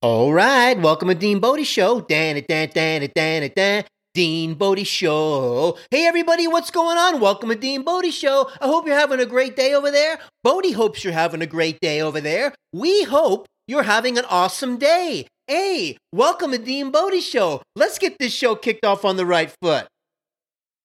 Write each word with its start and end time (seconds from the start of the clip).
All 0.00 0.32
right, 0.32 0.78
welcome 0.78 1.08
to 1.08 1.14
Dean 1.16 1.40
Bodie 1.40 1.64
Show. 1.64 2.00
Dan 2.00 2.36
it, 2.36 2.46
dan 2.46 2.68
dan 2.72 3.02
it, 3.02 3.14
dan 3.14 3.42
it, 3.42 3.56
dan. 3.56 3.82
Dean 4.14 4.54
Bodie 4.54 4.84
Show. 4.84 5.76
Hey 5.90 6.06
everybody, 6.06 6.46
what's 6.46 6.70
going 6.70 6.96
on? 6.96 7.18
Welcome 7.18 7.48
to 7.48 7.56
Dean 7.56 7.82
Bodie 7.82 8.12
Show. 8.12 8.48
I 8.60 8.66
hope 8.66 8.86
you're 8.86 8.94
having 8.94 9.18
a 9.18 9.26
great 9.26 9.56
day 9.56 9.74
over 9.74 9.90
there. 9.90 10.20
Bodie 10.44 10.70
hopes 10.70 11.02
you're 11.02 11.12
having 11.12 11.42
a 11.42 11.46
great 11.46 11.80
day 11.80 12.00
over 12.00 12.20
there. 12.20 12.54
We 12.72 13.02
hope 13.02 13.48
you're 13.66 13.82
having 13.82 14.16
an 14.18 14.24
awesome 14.30 14.78
day. 14.78 15.26
Hey, 15.48 15.96
welcome 16.12 16.52
to 16.52 16.58
Dean 16.58 16.92
Bodie 16.92 17.20
Show. 17.20 17.62
Let's 17.74 17.98
get 17.98 18.20
this 18.20 18.32
show 18.32 18.54
kicked 18.54 18.84
off 18.84 19.04
on 19.04 19.16
the 19.16 19.26
right 19.26 19.52
foot. 19.60 19.88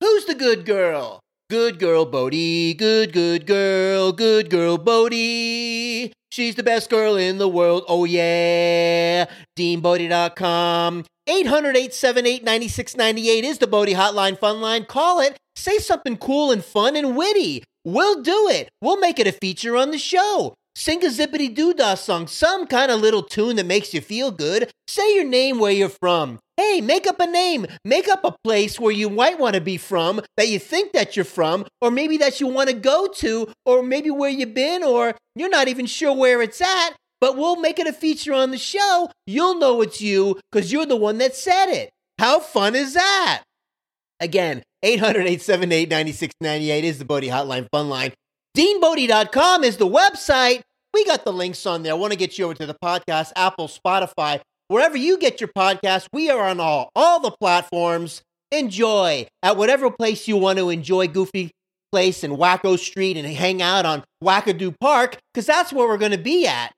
Who's 0.01 0.25
the 0.25 0.33
good 0.33 0.65
girl? 0.65 1.19
Good 1.51 1.77
girl 1.77 2.05
Bodie, 2.05 2.73
good, 2.73 3.13
good 3.13 3.45
girl, 3.45 4.11
good 4.11 4.49
girl 4.49 4.79
Bodie. 4.79 6.13
She's 6.33 6.55
the 6.55 6.63
best 6.63 6.89
girl 6.89 7.15
in 7.15 7.37
the 7.37 7.47
world. 7.47 7.83
Oh, 7.87 8.05
yeah. 8.05 9.25
DeanBodie.com. 9.55 11.05
800 11.27 11.77
878 11.77 12.43
9698 12.43 13.43
is 13.43 13.59
the 13.59 13.67
Bodie 13.67 13.93
Hotline 13.93 14.39
Fun 14.39 14.59
Line. 14.59 14.85
Call 14.85 15.19
it. 15.19 15.37
Say 15.55 15.77
something 15.77 16.17
cool 16.17 16.49
and 16.49 16.65
fun 16.65 16.95
and 16.95 17.15
witty. 17.15 17.63
We'll 17.85 18.23
do 18.23 18.49
it. 18.49 18.69
We'll 18.81 18.97
make 18.97 19.19
it 19.19 19.27
a 19.27 19.31
feature 19.31 19.77
on 19.77 19.91
the 19.91 19.99
show. 19.99 20.55
Sing 20.73 21.05
a 21.05 21.09
zippity 21.09 21.53
doo 21.53 21.71
dah 21.71 21.93
song, 21.93 22.25
some 22.25 22.65
kind 22.65 22.89
of 22.89 22.99
little 22.99 23.21
tune 23.21 23.57
that 23.57 23.67
makes 23.67 23.93
you 23.93 24.01
feel 24.01 24.31
good. 24.31 24.71
Say 24.87 25.13
your 25.13 25.25
name, 25.25 25.59
where 25.59 25.71
you're 25.71 25.87
from. 25.87 26.39
Hey, 26.55 26.81
make 26.81 27.07
up 27.07 27.19
a 27.19 27.25
name. 27.25 27.65
Make 27.83 28.07
up 28.07 28.23
a 28.23 28.35
place 28.43 28.79
where 28.79 28.91
you 28.91 29.09
might 29.09 29.39
want 29.39 29.55
to 29.55 29.61
be 29.61 29.77
from, 29.77 30.21
that 30.37 30.49
you 30.49 30.59
think 30.59 30.93
that 30.93 31.15
you're 31.15 31.25
from, 31.25 31.65
or 31.81 31.89
maybe 31.89 32.17
that 32.17 32.39
you 32.39 32.47
want 32.47 32.69
to 32.69 32.75
go 32.75 33.07
to, 33.07 33.51
or 33.65 33.81
maybe 33.81 34.11
where 34.11 34.29
you've 34.29 34.53
been, 34.53 34.83
or 34.83 35.15
you're 35.35 35.49
not 35.49 35.67
even 35.67 35.87
sure 35.87 36.15
where 36.15 36.41
it's 36.41 36.61
at. 36.61 36.91
But 37.19 37.37
we'll 37.37 37.55
make 37.55 37.79
it 37.79 37.87
a 37.87 37.93
feature 37.93 38.33
on 38.33 38.51
the 38.51 38.57
show. 38.57 39.09
You'll 39.25 39.57
know 39.57 39.81
it's 39.81 40.01
you 40.01 40.39
because 40.51 40.71
you're 40.71 40.85
the 40.85 40.95
one 40.95 41.17
that 41.19 41.35
said 41.35 41.67
it. 41.67 41.89
How 42.19 42.39
fun 42.39 42.75
is 42.75 42.93
that? 42.93 43.43
Again, 44.19 44.61
800 44.83 45.21
878 45.21 45.89
9698 45.89 46.83
is 46.83 46.99
the 46.99 47.05
Bodie 47.05 47.29
Hotline 47.29 47.67
Fun 47.71 47.89
Line. 47.89 48.13
DeanBodie.com 48.55 49.63
is 49.63 49.77
the 49.77 49.87
website. 49.87 50.61
We 50.93 51.05
got 51.05 51.25
the 51.25 51.33
links 51.33 51.65
on 51.65 51.81
there. 51.81 51.93
I 51.93 51.95
want 51.95 52.13
to 52.13 52.19
get 52.19 52.37
you 52.37 52.45
over 52.45 52.53
to 52.53 52.65
the 52.67 52.75
podcast, 52.75 53.31
Apple, 53.35 53.67
Spotify, 53.67 54.41
wherever 54.73 54.97
you 54.97 55.19
get 55.19 55.39
your 55.39 55.49
podcast. 55.55 56.07
We 56.11 56.31
are 56.31 56.49
on 56.49 56.59
all, 56.59 56.89
all 56.95 57.19
the 57.19 57.29
platforms. 57.29 58.23
Enjoy 58.51 59.27
at 59.43 59.55
whatever 59.55 59.91
place 59.91 60.27
you 60.27 60.35
want 60.35 60.57
to 60.57 60.69
enjoy 60.69 61.07
Goofy 61.07 61.51
Place 61.91 62.23
and 62.23 62.37
Wacko 62.37 62.77
Street 62.77 63.15
and 63.15 63.27
hang 63.27 63.61
out 63.61 63.85
on 63.85 64.03
Wackadoo 64.23 64.73
Park 64.79 65.17
because 65.31 65.45
that's 65.45 65.71
where 65.71 65.87
we're 65.87 65.97
going 65.97 66.11
to 66.11 66.17
be 66.17 66.47
at. 66.47 66.73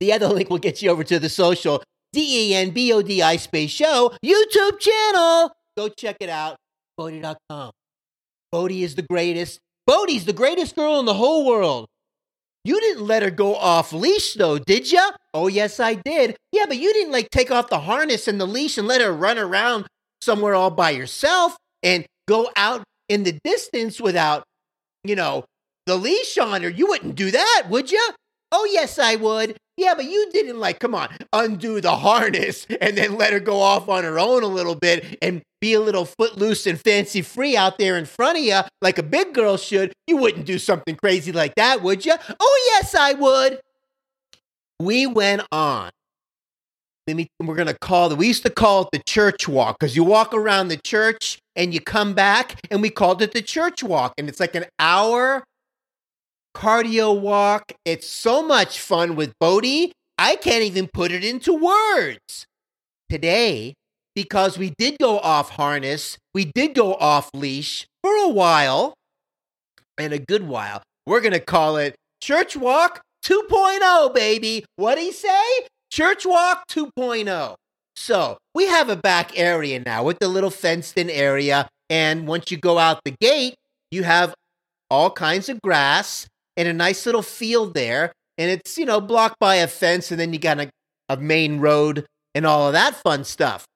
The 0.00 0.12
other 0.12 0.26
link 0.34 0.50
will 0.50 0.58
get 0.58 0.82
you 0.82 0.90
over 0.90 1.04
to 1.04 1.18
the 1.20 1.28
social 1.28 1.82
D 2.12 2.50
E 2.50 2.54
N 2.54 2.70
B 2.70 2.92
O 2.92 3.02
D 3.02 3.22
I 3.22 3.36
space 3.36 3.70
show 3.70 4.12
YouTube 4.24 4.80
channel. 4.80 5.52
Go 5.76 5.88
check 5.88 6.16
it 6.20 6.28
out. 6.28 6.56
Bodie.com. 6.96 7.70
Bodie 8.50 8.82
is 8.82 8.96
the 8.96 9.02
greatest. 9.02 9.60
Bodie's 9.86 10.24
the 10.24 10.32
greatest 10.32 10.74
girl 10.74 10.98
in 10.98 11.06
the 11.06 11.14
whole 11.14 11.46
world. 11.46 11.86
You 12.64 12.78
didn't 12.78 13.06
let 13.06 13.22
her 13.22 13.30
go 13.30 13.54
off 13.54 13.92
leash 13.92 14.34
though, 14.34 14.58
did 14.58 14.90
ya? 14.90 15.12
Oh, 15.32 15.46
yes, 15.48 15.80
I 15.80 15.94
did. 15.94 16.36
Yeah, 16.52 16.66
but 16.66 16.76
you 16.76 16.92
didn't 16.92 17.12
like 17.12 17.30
take 17.30 17.50
off 17.50 17.70
the 17.70 17.80
harness 17.80 18.28
and 18.28 18.40
the 18.40 18.46
leash 18.46 18.76
and 18.76 18.86
let 18.86 19.00
her 19.00 19.12
run 19.12 19.38
around 19.38 19.86
somewhere 20.20 20.54
all 20.54 20.70
by 20.70 20.90
yourself 20.90 21.56
and 21.82 22.04
go 22.28 22.50
out 22.56 22.82
in 23.08 23.22
the 23.22 23.38
distance 23.44 24.00
without, 24.00 24.44
you 25.04 25.16
know, 25.16 25.44
the 25.86 25.96
leash 25.96 26.36
on 26.36 26.62
her. 26.62 26.68
You 26.68 26.88
wouldn't 26.88 27.14
do 27.14 27.30
that, 27.30 27.66
would 27.70 27.90
you? 27.90 28.10
Oh, 28.52 28.68
yes, 28.70 28.98
I 28.98 29.16
would. 29.16 29.56
Yeah, 29.80 29.94
but 29.94 30.04
you 30.04 30.28
didn't 30.30 30.60
like, 30.60 30.78
come 30.78 30.94
on, 30.94 31.08
undo 31.32 31.80
the 31.80 31.96
harness 31.96 32.66
and 32.82 32.98
then 32.98 33.16
let 33.16 33.32
her 33.32 33.40
go 33.40 33.60
off 33.60 33.88
on 33.88 34.04
her 34.04 34.18
own 34.18 34.42
a 34.42 34.46
little 34.46 34.74
bit 34.74 35.16
and 35.22 35.40
be 35.62 35.72
a 35.72 35.80
little 35.80 36.04
footloose 36.04 36.66
and 36.66 36.78
fancy 36.78 37.22
free 37.22 37.56
out 37.56 37.78
there 37.78 37.96
in 37.96 38.04
front 38.04 38.36
of 38.36 38.44
you 38.44 38.60
like 38.82 38.98
a 38.98 39.02
big 39.02 39.32
girl 39.32 39.56
should. 39.56 39.94
You 40.06 40.18
wouldn't 40.18 40.44
do 40.44 40.58
something 40.58 40.96
crazy 40.96 41.32
like 41.32 41.54
that, 41.54 41.82
would 41.82 42.04
you? 42.04 42.14
Oh, 42.38 42.70
yes, 42.74 42.94
I 42.94 43.14
would. 43.14 43.60
We 44.78 45.06
went 45.06 45.42
on. 45.50 45.88
We're 47.06 47.56
going 47.56 47.66
to 47.66 47.78
call 47.80 48.12
it, 48.12 48.18
we 48.18 48.26
used 48.26 48.44
to 48.44 48.50
call 48.50 48.82
it 48.82 48.88
the 48.92 49.02
church 49.06 49.48
walk 49.48 49.78
because 49.80 49.96
you 49.96 50.04
walk 50.04 50.34
around 50.34 50.68
the 50.68 50.76
church 50.76 51.38
and 51.56 51.72
you 51.72 51.80
come 51.80 52.12
back 52.12 52.60
and 52.70 52.82
we 52.82 52.90
called 52.90 53.22
it 53.22 53.32
the 53.32 53.40
church 53.40 53.82
walk. 53.82 54.12
And 54.18 54.28
it's 54.28 54.40
like 54.40 54.54
an 54.54 54.66
hour 54.78 55.42
cardio 56.54 57.18
walk. 57.18 57.72
It's 57.84 58.08
so 58.08 58.42
much 58.42 58.80
fun 58.80 59.16
with 59.16 59.32
Bodie. 59.40 59.92
I 60.18 60.36
can't 60.36 60.62
even 60.62 60.88
put 60.92 61.12
it 61.12 61.24
into 61.24 61.54
words. 61.54 62.46
Today, 63.08 63.74
because 64.14 64.58
we 64.58 64.74
did 64.78 64.98
go 64.98 65.18
off 65.18 65.50
harness, 65.50 66.18
we 66.34 66.44
did 66.44 66.74
go 66.74 66.94
off 66.94 67.30
leash 67.34 67.86
for 68.02 68.14
a 68.16 68.28
while, 68.28 68.94
and 69.98 70.12
a 70.12 70.18
good 70.18 70.46
while. 70.46 70.82
We're 71.06 71.20
going 71.20 71.32
to 71.32 71.40
call 71.40 71.76
it 71.76 71.94
Church 72.20 72.56
Walk 72.56 73.02
2.0, 73.24 74.14
baby. 74.14 74.64
What 74.76 74.96
do 74.96 75.02
you 75.02 75.12
say? 75.12 75.66
Church 75.90 76.24
Walk 76.24 76.64
2.0. 76.70 77.54
So 77.96 78.38
we 78.54 78.66
have 78.66 78.88
a 78.88 78.96
back 78.96 79.38
area 79.38 79.80
now 79.80 80.04
with 80.04 80.18
the 80.20 80.28
little 80.28 80.50
fenced 80.50 80.96
in 80.96 81.10
area. 81.10 81.68
And 81.88 82.26
once 82.26 82.50
you 82.50 82.56
go 82.56 82.78
out 82.78 83.00
the 83.04 83.14
gate, 83.20 83.54
you 83.90 84.04
have 84.04 84.34
all 84.90 85.10
kinds 85.10 85.48
of 85.48 85.60
grass 85.62 86.26
and 86.56 86.68
a 86.68 86.72
nice 86.72 87.06
little 87.06 87.22
field 87.22 87.74
there. 87.74 88.12
And 88.38 88.50
it's, 88.50 88.78
you 88.78 88.86
know, 88.86 89.00
blocked 89.00 89.38
by 89.38 89.56
a 89.56 89.66
fence. 89.66 90.10
And 90.10 90.20
then 90.20 90.32
you 90.32 90.38
got 90.38 90.60
a, 90.60 90.70
a 91.08 91.16
main 91.16 91.60
road 91.60 92.06
and 92.34 92.46
all 92.46 92.66
of 92.66 92.72
that 92.72 92.94
fun 92.94 93.24
stuff. 93.24 93.66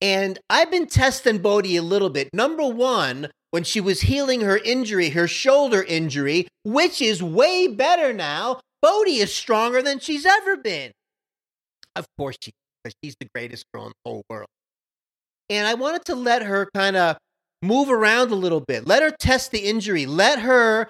And 0.00 0.38
I've 0.48 0.70
been 0.70 0.86
testing 0.86 1.38
Bodie 1.38 1.76
a 1.76 1.82
little 1.82 2.10
bit. 2.10 2.28
Number 2.32 2.66
one, 2.66 3.30
when 3.50 3.64
she 3.64 3.80
was 3.80 4.02
healing 4.02 4.42
her 4.42 4.58
injury, 4.58 5.10
her 5.10 5.26
shoulder 5.26 5.82
injury, 5.82 6.46
which 6.64 7.00
is 7.00 7.22
way 7.22 7.66
better 7.66 8.12
now, 8.12 8.60
Bodie 8.82 9.16
is 9.16 9.34
stronger 9.34 9.82
than 9.82 9.98
she's 9.98 10.24
ever 10.24 10.56
been. 10.56 10.92
Of 11.96 12.06
course, 12.16 12.36
she, 12.40 12.52
because 12.84 12.94
she's 13.02 13.16
the 13.18 13.28
greatest 13.34 13.64
girl 13.72 13.86
in 13.86 13.92
the 14.04 14.10
whole 14.10 14.22
world. 14.30 14.46
And 15.50 15.66
I 15.66 15.74
wanted 15.74 16.04
to 16.06 16.14
let 16.14 16.42
her 16.42 16.68
kind 16.74 16.96
of 16.96 17.16
move 17.62 17.90
around 17.90 18.30
a 18.30 18.36
little 18.36 18.60
bit. 18.60 18.86
Let 18.86 19.02
her 19.02 19.10
test 19.10 19.50
the 19.50 19.60
injury. 19.60 20.06
Let 20.06 20.40
her 20.40 20.88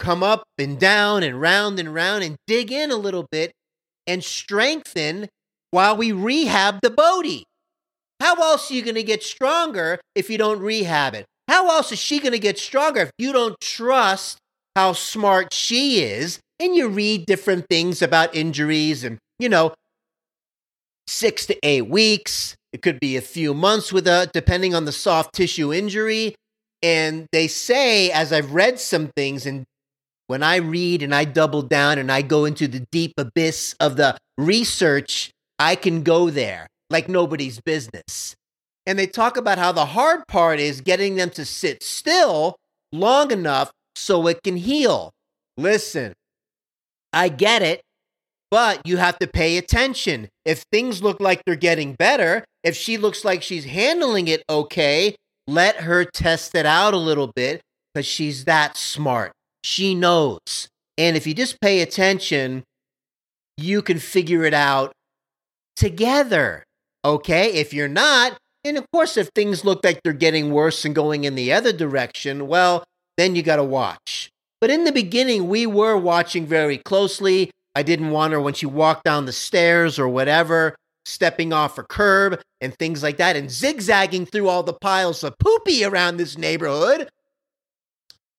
come 0.00 0.22
up 0.22 0.42
and 0.58 0.80
down 0.80 1.22
and 1.22 1.40
round 1.40 1.78
and 1.78 1.94
round 1.94 2.24
and 2.24 2.36
dig 2.46 2.72
in 2.72 2.90
a 2.90 2.96
little 2.96 3.26
bit 3.30 3.52
and 4.06 4.24
strengthen 4.24 5.28
while 5.70 5.96
we 5.96 6.10
rehab 6.10 6.80
the 6.82 6.90
Bodie. 6.90 7.44
How 8.18 8.34
else 8.36 8.70
are 8.70 8.74
you 8.74 8.82
going 8.82 8.96
to 8.96 9.02
get 9.02 9.22
stronger 9.22 10.00
if 10.14 10.28
you 10.28 10.36
don't 10.36 10.60
rehab 10.60 11.14
it? 11.14 11.26
How 11.48 11.68
else 11.68 11.92
is 11.92 11.98
she 11.98 12.18
going 12.18 12.32
to 12.32 12.38
get 12.38 12.58
stronger 12.58 13.02
if 13.02 13.10
you 13.18 13.32
don't 13.32 13.58
trust 13.60 14.38
how 14.76 14.92
smart 14.92 15.52
she 15.52 16.02
is 16.02 16.40
and 16.58 16.74
you 16.74 16.88
read 16.88 17.26
different 17.26 17.66
things 17.68 18.02
about 18.02 18.34
injuries 18.34 19.04
and, 19.04 19.18
you 19.38 19.48
know, 19.48 19.74
six 21.06 21.46
to 21.46 21.56
eight 21.62 21.88
weeks. 21.88 22.54
It 22.72 22.82
could 22.82 23.00
be 23.00 23.16
a 23.16 23.20
few 23.22 23.52
months 23.52 23.92
with 23.92 24.06
a, 24.06 24.30
depending 24.32 24.74
on 24.74 24.84
the 24.84 24.92
soft 24.92 25.34
tissue 25.34 25.72
injury. 25.72 26.34
And 26.82 27.26
they 27.32 27.48
say, 27.48 28.10
as 28.10 28.32
I've 28.32 28.52
read 28.52 28.78
some 28.78 29.10
things, 29.16 29.44
and 29.44 29.64
when 30.30 30.44
I 30.44 30.58
read 30.58 31.02
and 31.02 31.12
I 31.12 31.24
double 31.24 31.60
down 31.60 31.98
and 31.98 32.12
I 32.12 32.22
go 32.22 32.44
into 32.44 32.68
the 32.68 32.86
deep 32.92 33.14
abyss 33.18 33.74
of 33.80 33.96
the 33.96 34.16
research, 34.38 35.32
I 35.58 35.74
can 35.74 36.04
go 36.04 36.30
there 36.30 36.68
like 36.88 37.08
nobody's 37.08 37.60
business. 37.60 38.36
And 38.86 38.96
they 38.96 39.08
talk 39.08 39.36
about 39.36 39.58
how 39.58 39.72
the 39.72 39.86
hard 39.86 40.22
part 40.28 40.60
is 40.60 40.82
getting 40.82 41.16
them 41.16 41.30
to 41.30 41.44
sit 41.44 41.82
still 41.82 42.54
long 42.92 43.32
enough 43.32 43.72
so 43.96 44.28
it 44.28 44.44
can 44.44 44.56
heal. 44.56 45.10
Listen, 45.56 46.12
I 47.12 47.28
get 47.28 47.62
it, 47.62 47.80
but 48.52 48.86
you 48.86 48.98
have 48.98 49.18
to 49.18 49.26
pay 49.26 49.58
attention. 49.58 50.28
If 50.44 50.62
things 50.70 51.02
look 51.02 51.18
like 51.18 51.42
they're 51.44 51.56
getting 51.56 51.94
better, 51.94 52.44
if 52.62 52.76
she 52.76 52.98
looks 52.98 53.24
like 53.24 53.42
she's 53.42 53.64
handling 53.64 54.28
it 54.28 54.44
okay, 54.48 55.16
let 55.48 55.80
her 55.80 56.04
test 56.04 56.54
it 56.54 56.66
out 56.66 56.94
a 56.94 56.98
little 56.98 57.32
bit 57.34 57.62
because 57.92 58.06
she's 58.06 58.44
that 58.44 58.76
smart. 58.76 59.32
She 59.62 59.94
knows. 59.94 60.68
And 60.96 61.16
if 61.16 61.26
you 61.26 61.34
just 61.34 61.60
pay 61.60 61.80
attention, 61.80 62.64
you 63.56 63.82
can 63.82 63.98
figure 63.98 64.44
it 64.44 64.54
out 64.54 64.92
together. 65.76 66.64
Okay. 67.04 67.52
If 67.54 67.72
you're 67.72 67.88
not, 67.88 68.38
and 68.64 68.76
of 68.76 68.84
course, 68.92 69.16
if 69.16 69.28
things 69.28 69.64
look 69.64 69.82
like 69.84 70.02
they're 70.02 70.12
getting 70.12 70.52
worse 70.52 70.84
and 70.84 70.94
going 70.94 71.24
in 71.24 71.34
the 71.34 71.52
other 71.52 71.72
direction, 71.72 72.46
well, 72.48 72.84
then 73.16 73.34
you 73.34 73.42
got 73.42 73.56
to 73.56 73.64
watch. 73.64 74.30
But 74.60 74.70
in 74.70 74.84
the 74.84 74.92
beginning, 74.92 75.48
we 75.48 75.66
were 75.66 75.96
watching 75.96 76.46
very 76.46 76.76
closely. 76.76 77.50
I 77.74 77.82
didn't 77.82 78.10
want 78.10 78.32
her 78.32 78.40
when 78.40 78.54
she 78.54 78.66
walked 78.66 79.04
down 79.04 79.24
the 79.24 79.32
stairs 79.32 79.98
or 79.98 80.08
whatever, 80.08 80.76
stepping 81.06 81.52
off 81.52 81.78
a 81.78 81.82
curb 81.82 82.40
and 82.60 82.74
things 82.74 83.02
like 83.02 83.16
that, 83.16 83.36
and 83.36 83.50
zigzagging 83.50 84.26
through 84.26 84.48
all 84.48 84.62
the 84.62 84.74
piles 84.74 85.24
of 85.24 85.38
poopy 85.38 85.84
around 85.84 86.18
this 86.18 86.36
neighborhood. 86.36 87.08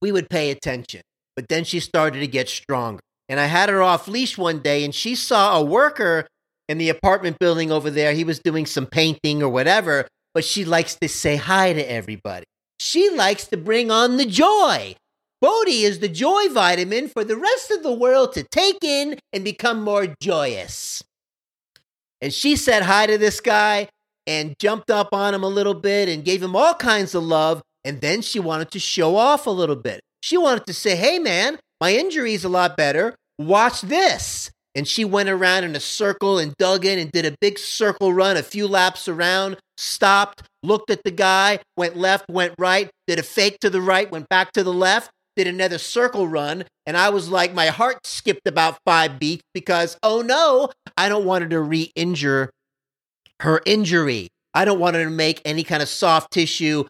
We 0.02 0.12
would 0.12 0.30
pay 0.30 0.52
attention. 0.52 1.02
But 1.42 1.50
then 1.50 1.64
she 1.64 1.80
started 1.80 2.20
to 2.20 2.28
get 2.28 2.50
stronger. 2.50 3.00
And 3.28 3.40
I 3.40 3.48
had 3.48 3.70
her 3.70 3.82
off 3.82 4.08
leash 4.08 4.38
one 4.38 4.60
day, 4.60 4.86
and 4.86 4.94
she 4.94 5.16
saw 5.16 5.58
a 5.58 5.64
worker 5.64 6.28
in 6.70 6.78
the 6.78 6.90
apartment 6.90 7.40
building 7.40 7.72
over 7.72 7.90
there. 7.90 8.14
He 8.14 8.24
was 8.24 8.38
doing 8.38 8.68
some 8.68 8.86
painting 8.86 9.42
or 9.42 9.50
whatever, 9.50 10.08
but 10.36 10.46
she 10.46 10.66
likes 10.66 10.94
to 11.02 11.10
say 11.10 11.38
hi 11.38 11.74
to 11.74 11.82
everybody. 11.92 12.46
She 12.80 13.10
likes 13.10 13.48
to 13.48 13.58
bring 13.58 13.90
on 13.90 14.18
the 14.18 14.26
joy. 14.26 14.96
Bodie 15.42 15.82
is 15.82 15.98
the 15.98 16.10
joy 16.10 16.48
vitamin 16.50 17.08
for 17.08 17.24
the 17.24 17.38
rest 17.38 17.72
of 17.72 17.82
the 17.82 17.92
world 17.92 18.34
to 18.34 18.44
take 18.44 18.84
in 18.84 19.18
and 19.34 19.44
become 19.44 19.82
more 19.82 20.14
joyous. 20.22 21.04
And 22.22 22.32
she 22.32 22.56
said 22.56 22.84
hi 22.84 23.08
to 23.08 23.18
this 23.18 23.40
guy 23.40 23.88
and 24.28 24.54
jumped 24.60 24.92
up 24.92 25.10
on 25.12 25.34
him 25.34 25.42
a 25.42 25.48
little 25.48 25.74
bit 25.74 26.08
and 26.08 26.24
gave 26.24 26.44
him 26.44 26.56
all 26.56 26.76
kinds 26.76 27.16
of 27.16 27.24
love. 27.24 27.64
And 27.84 28.00
then 28.00 28.22
she 28.22 28.40
wanted 28.40 28.70
to 28.70 28.80
show 28.80 29.16
off 29.16 29.48
a 29.48 29.50
little 29.50 29.76
bit. 29.76 30.02
She 30.22 30.38
wanted 30.38 30.66
to 30.68 30.74
say, 30.74 30.96
hey, 30.96 31.20
man, 31.20 31.60
my 31.80 31.94
injury 31.94 32.34
is 32.34 32.44
a 32.44 32.50
lot 32.50 32.78
better. 32.78 33.16
Watch 33.40 33.82
this. 33.82 34.52
And 34.74 34.88
she 34.88 35.04
went 35.04 35.30
around 35.30 35.66
in 35.66 35.76
a 35.76 35.82
circle 35.82 36.40
and 36.40 36.56
dug 36.58 36.86
in 36.86 36.98
and 36.98 37.12
did 37.12 37.26
a 37.26 37.36
big 37.42 37.60
circle 37.60 38.14
run, 38.14 38.38
a 38.38 38.44
few 38.44 38.68
laps 38.68 39.08
around, 39.08 39.58
stopped, 39.78 40.44
looked 40.64 40.90
at 40.90 41.04
the 41.04 41.12
guy, 41.12 41.60
went 41.76 41.98
left, 41.98 42.30
went 42.30 42.54
right, 42.58 42.90
did 43.08 43.20
a 43.20 43.24
fake 43.24 43.58
to 43.62 43.70
the 43.70 43.82
right, 43.82 44.10
went 44.10 44.30
back 44.30 44.54
to 44.54 44.64
the 44.64 44.72
left, 44.72 45.10
did 45.36 45.48
another 45.48 45.78
circle 45.78 46.28
run. 46.28 46.64
And 46.86 46.96
I 46.96 47.10
was 47.10 47.30
like, 47.30 47.54
my 47.54 47.68
heart 47.68 48.06
skipped 48.06 48.48
about 48.48 48.78
five 48.86 49.20
beats 49.20 49.44
because, 49.54 49.98
oh 50.04 50.22
no, 50.22 50.70
I 50.96 51.10
don't 51.10 51.26
want 51.26 51.44
her 51.44 51.50
to 51.50 51.60
re 51.60 51.92
injure 51.96 52.50
her 53.42 53.62
injury. 53.66 54.30
I 54.54 54.66
don't 54.66 54.80
want 54.80 54.96
her 54.96 55.04
to 55.04 55.10
make 55.10 55.42
any 55.46 55.64
kind 55.64 55.82
of 55.82 55.90
soft 55.90 56.32
tissue 56.32 56.86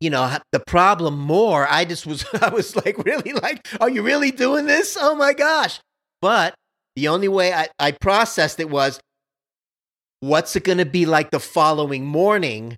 you 0.00 0.10
know 0.10 0.38
the 0.52 0.60
problem 0.60 1.18
more 1.18 1.66
i 1.68 1.84
just 1.84 2.06
was 2.06 2.24
i 2.42 2.48
was 2.48 2.74
like 2.76 2.96
really 3.04 3.32
like 3.32 3.66
are 3.80 3.90
you 3.90 4.02
really 4.02 4.30
doing 4.30 4.66
this? 4.66 4.96
Oh 4.98 5.14
my 5.14 5.32
gosh. 5.32 5.80
But 6.22 6.54
the 6.96 7.08
only 7.08 7.28
way 7.28 7.52
i, 7.52 7.68
I 7.78 7.92
processed 7.92 8.60
it 8.60 8.70
was 8.70 9.00
what's 10.20 10.54
it 10.56 10.64
going 10.64 10.78
to 10.78 10.86
be 10.86 11.06
like 11.06 11.30
the 11.30 11.40
following 11.40 12.04
morning 12.04 12.76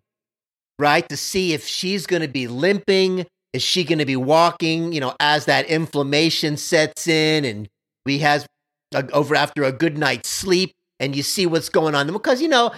right 0.78 1.08
to 1.08 1.16
see 1.16 1.52
if 1.52 1.66
she's 1.66 2.06
going 2.06 2.22
to 2.22 2.28
be 2.28 2.46
limping 2.46 3.26
is 3.52 3.62
she 3.62 3.84
going 3.84 3.98
to 3.98 4.06
be 4.06 4.16
walking 4.16 4.92
you 4.92 5.00
know 5.00 5.14
as 5.18 5.46
that 5.46 5.66
inflammation 5.66 6.56
sets 6.56 7.06
in 7.08 7.44
and 7.44 7.68
we 8.04 8.18
has 8.18 8.46
a, 8.94 9.08
over 9.12 9.34
after 9.34 9.64
a 9.64 9.72
good 9.72 9.98
night's 9.98 10.28
sleep 10.28 10.72
and 11.00 11.16
you 11.16 11.22
see 11.22 11.46
what's 11.46 11.68
going 11.68 11.94
on. 11.94 12.12
Because 12.12 12.40
you 12.40 12.48
know 12.48 12.72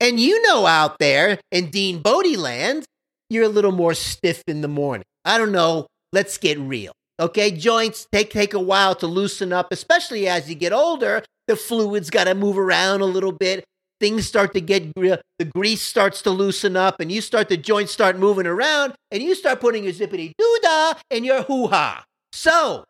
and 0.00 0.20
you 0.20 0.40
know 0.42 0.66
out 0.66 0.98
there 0.98 1.38
in 1.50 1.70
dean 1.70 2.00
bodie 2.00 2.36
land 2.36 2.84
you're 3.30 3.44
a 3.44 3.48
little 3.48 3.72
more 3.72 3.94
stiff 3.94 4.42
in 4.46 4.60
the 4.60 4.68
morning. 4.68 5.04
I 5.24 5.38
don't 5.38 5.52
know. 5.52 5.86
Let's 6.12 6.38
get 6.38 6.58
real 6.58 6.92
okay? 7.20 7.50
Joints 7.50 8.06
take 8.12 8.30
take 8.30 8.54
a 8.54 8.60
while 8.60 8.94
to 8.96 9.06
loosen 9.06 9.52
up 9.52 9.68
especially 9.70 10.28
as 10.28 10.48
you 10.48 10.54
get 10.54 10.72
older. 10.72 11.22
The 11.46 11.56
fluids 11.56 12.10
got 12.10 12.24
to 12.24 12.34
move 12.34 12.58
around 12.58 13.00
a 13.00 13.06
little 13.06 13.32
bit. 13.32 13.64
Things 14.00 14.26
start 14.26 14.52
to 14.54 14.60
get 14.60 14.94
the 14.94 15.20
grease 15.54 15.82
starts 15.82 16.22
to 16.22 16.30
loosen 16.30 16.76
up 16.76 17.00
and 17.00 17.10
you 17.10 17.20
start 17.20 17.48
the 17.48 17.56
joints 17.56 17.92
start 17.92 18.16
moving 18.16 18.46
around 18.46 18.94
and 19.10 19.22
you 19.22 19.34
start 19.34 19.60
putting 19.60 19.84
your 19.84 19.92
zippity 19.92 20.32
doo 20.38 20.58
dah 20.62 20.94
in 21.10 21.24
your 21.24 21.42
hoo 21.42 21.66
ha 21.66 22.04
so 22.32 22.84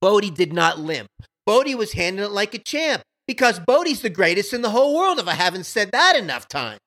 bodie 0.00 0.30
did 0.30 0.52
not 0.52 0.78
limp. 0.78 1.08
Bodie 1.46 1.74
was 1.74 1.92
handling 1.92 2.26
it 2.26 2.32
like 2.32 2.54
a 2.54 2.58
champ 2.58 3.02
because 3.26 3.58
Bodie's 3.60 4.02
the 4.02 4.10
greatest 4.10 4.52
in 4.52 4.62
the 4.62 4.70
whole 4.70 4.94
world 4.94 5.18
if 5.18 5.26
I 5.26 5.34
haven't 5.34 5.64
said 5.64 5.90
that 5.92 6.16
enough 6.16 6.48
times. 6.48 6.80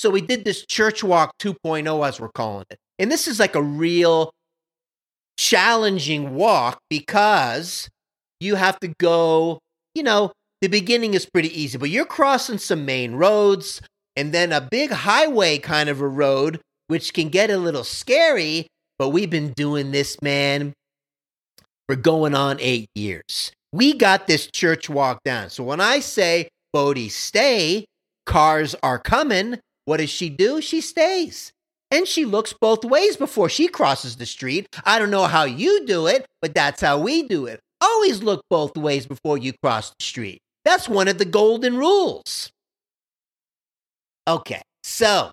So 0.00 0.08
we 0.08 0.22
did 0.22 0.46
this 0.46 0.64
church 0.64 1.04
walk 1.04 1.36
2.0, 1.40 2.08
as 2.08 2.18
we're 2.18 2.30
calling 2.30 2.64
it. 2.70 2.78
And 2.98 3.12
this 3.12 3.28
is 3.28 3.38
like 3.38 3.54
a 3.54 3.62
real 3.62 4.32
challenging 5.36 6.34
walk 6.34 6.78
because 6.88 7.86
you 8.40 8.54
have 8.54 8.80
to 8.80 8.88
go, 8.98 9.58
you 9.94 10.02
know, 10.02 10.32
the 10.62 10.68
beginning 10.68 11.12
is 11.12 11.26
pretty 11.26 11.50
easy, 11.60 11.76
but 11.76 11.90
you're 11.90 12.06
crossing 12.06 12.56
some 12.56 12.86
main 12.86 13.12
roads 13.12 13.82
and 14.16 14.32
then 14.32 14.52
a 14.52 14.62
big 14.62 14.90
highway 14.90 15.58
kind 15.58 15.90
of 15.90 16.00
a 16.00 16.08
road, 16.08 16.62
which 16.86 17.12
can 17.12 17.28
get 17.28 17.50
a 17.50 17.58
little 17.58 17.84
scary. 17.84 18.68
But 18.98 19.10
we've 19.10 19.28
been 19.28 19.52
doing 19.52 19.90
this, 19.90 20.22
man, 20.22 20.72
for 21.86 21.94
going 21.94 22.34
on 22.34 22.56
eight 22.60 22.88
years. 22.94 23.52
We 23.70 23.92
got 23.92 24.26
this 24.26 24.50
church 24.50 24.88
walk 24.88 25.24
down. 25.26 25.50
So 25.50 25.62
when 25.62 25.82
I 25.82 26.00
say, 26.00 26.48
Bodie, 26.72 27.10
stay, 27.10 27.84
cars 28.24 28.74
are 28.82 28.98
coming, 28.98 29.58
what 29.90 29.98
does 29.98 30.08
she 30.08 30.30
do? 30.30 30.60
She 30.60 30.80
stays. 30.80 31.52
And 31.90 32.06
she 32.06 32.24
looks 32.24 32.52
both 32.52 32.84
ways 32.84 33.16
before 33.16 33.48
she 33.48 33.66
crosses 33.66 34.14
the 34.14 34.24
street. 34.24 34.68
I 34.84 35.00
don't 35.00 35.10
know 35.10 35.24
how 35.24 35.42
you 35.42 35.84
do 35.84 36.06
it, 36.06 36.26
but 36.40 36.54
that's 36.54 36.80
how 36.80 37.00
we 37.00 37.24
do 37.24 37.46
it. 37.46 37.58
Always 37.80 38.22
look 38.22 38.44
both 38.48 38.76
ways 38.76 39.04
before 39.04 39.36
you 39.36 39.52
cross 39.64 39.90
the 39.90 40.04
street. 40.04 40.38
That's 40.64 40.88
one 40.88 41.08
of 41.08 41.18
the 41.18 41.24
golden 41.24 41.76
rules. 41.76 42.52
Okay, 44.28 44.62
so 44.84 45.32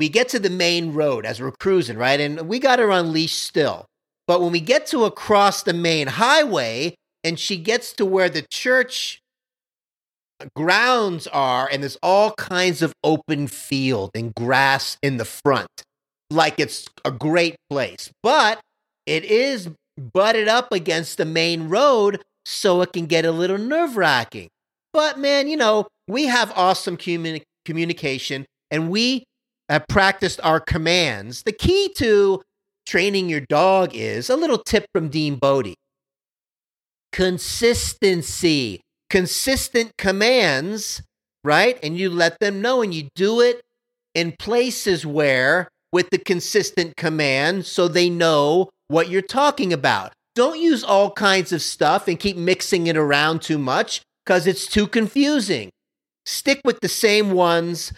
we 0.00 0.08
get 0.08 0.30
to 0.30 0.38
the 0.38 0.48
main 0.48 0.94
road 0.94 1.26
as 1.26 1.38
we're 1.38 1.52
cruising, 1.52 1.98
right? 1.98 2.18
And 2.18 2.48
we 2.48 2.58
got 2.58 2.78
her 2.78 2.90
on 2.90 3.12
leash 3.12 3.34
still. 3.34 3.84
But 4.26 4.40
when 4.40 4.52
we 4.52 4.60
get 4.60 4.86
to 4.86 5.04
across 5.04 5.64
the 5.64 5.74
main 5.74 6.06
highway, 6.06 6.94
and 7.22 7.38
she 7.38 7.58
gets 7.58 7.92
to 7.94 8.06
where 8.06 8.30
the 8.30 8.46
church 8.50 9.20
grounds 10.56 11.26
are 11.28 11.68
and 11.70 11.82
there's 11.82 11.98
all 12.02 12.32
kinds 12.32 12.82
of 12.82 12.92
open 13.02 13.46
field 13.46 14.10
and 14.14 14.34
grass 14.34 14.98
in 15.02 15.16
the 15.16 15.24
front 15.24 15.68
like 16.30 16.58
it's 16.58 16.88
a 17.04 17.10
great 17.10 17.56
place 17.70 18.10
but 18.22 18.60
it 19.06 19.24
is 19.24 19.68
butted 20.12 20.48
up 20.48 20.72
against 20.72 21.18
the 21.18 21.24
main 21.24 21.68
road 21.68 22.20
so 22.44 22.82
it 22.82 22.92
can 22.92 23.06
get 23.06 23.24
a 23.24 23.32
little 23.32 23.58
nerve-wracking. 23.58 24.48
But 24.92 25.18
man 25.18 25.48
you 25.48 25.56
know 25.56 25.86
we 26.08 26.24
have 26.24 26.52
awesome 26.56 26.96
communi- 26.96 27.42
communication 27.64 28.44
and 28.70 28.90
we 28.90 29.24
have 29.68 29.86
practiced 29.88 30.40
our 30.42 30.60
commands. 30.60 31.42
The 31.44 31.52
key 31.52 31.90
to 31.96 32.42
training 32.86 33.28
your 33.28 33.40
dog 33.40 33.94
is 33.94 34.28
a 34.28 34.36
little 34.36 34.58
tip 34.58 34.86
from 34.94 35.08
dean 35.08 35.36
bodie. 35.36 35.76
Consistency, 37.12 38.80
consistent 39.10 39.92
commands, 39.98 41.02
right? 41.42 41.78
And 41.82 41.96
you 41.96 42.10
let 42.10 42.38
them 42.40 42.60
know 42.60 42.82
and 42.82 42.92
you 42.92 43.08
do 43.14 43.40
it 43.40 43.60
in 44.14 44.34
places 44.38 45.04
where 45.04 45.68
with 45.92 46.10
the 46.10 46.18
consistent 46.18 46.96
command 46.96 47.66
so 47.66 47.86
they 47.86 48.10
know 48.10 48.70
what 48.88 49.08
you're 49.08 49.22
talking 49.22 49.72
about. 49.72 50.12
Don't 50.34 50.60
use 50.60 50.82
all 50.82 51.12
kinds 51.12 51.52
of 51.52 51.62
stuff 51.62 52.08
and 52.08 52.18
keep 52.18 52.36
mixing 52.36 52.86
it 52.88 52.96
around 52.96 53.42
too 53.42 53.58
much 53.58 54.02
because 54.24 54.46
it's 54.46 54.66
too 54.66 54.88
confusing. 54.88 55.70
Stick 56.26 56.60
with 56.64 56.80
the 56.80 56.88
same 56.88 57.30
ones. 57.32 57.92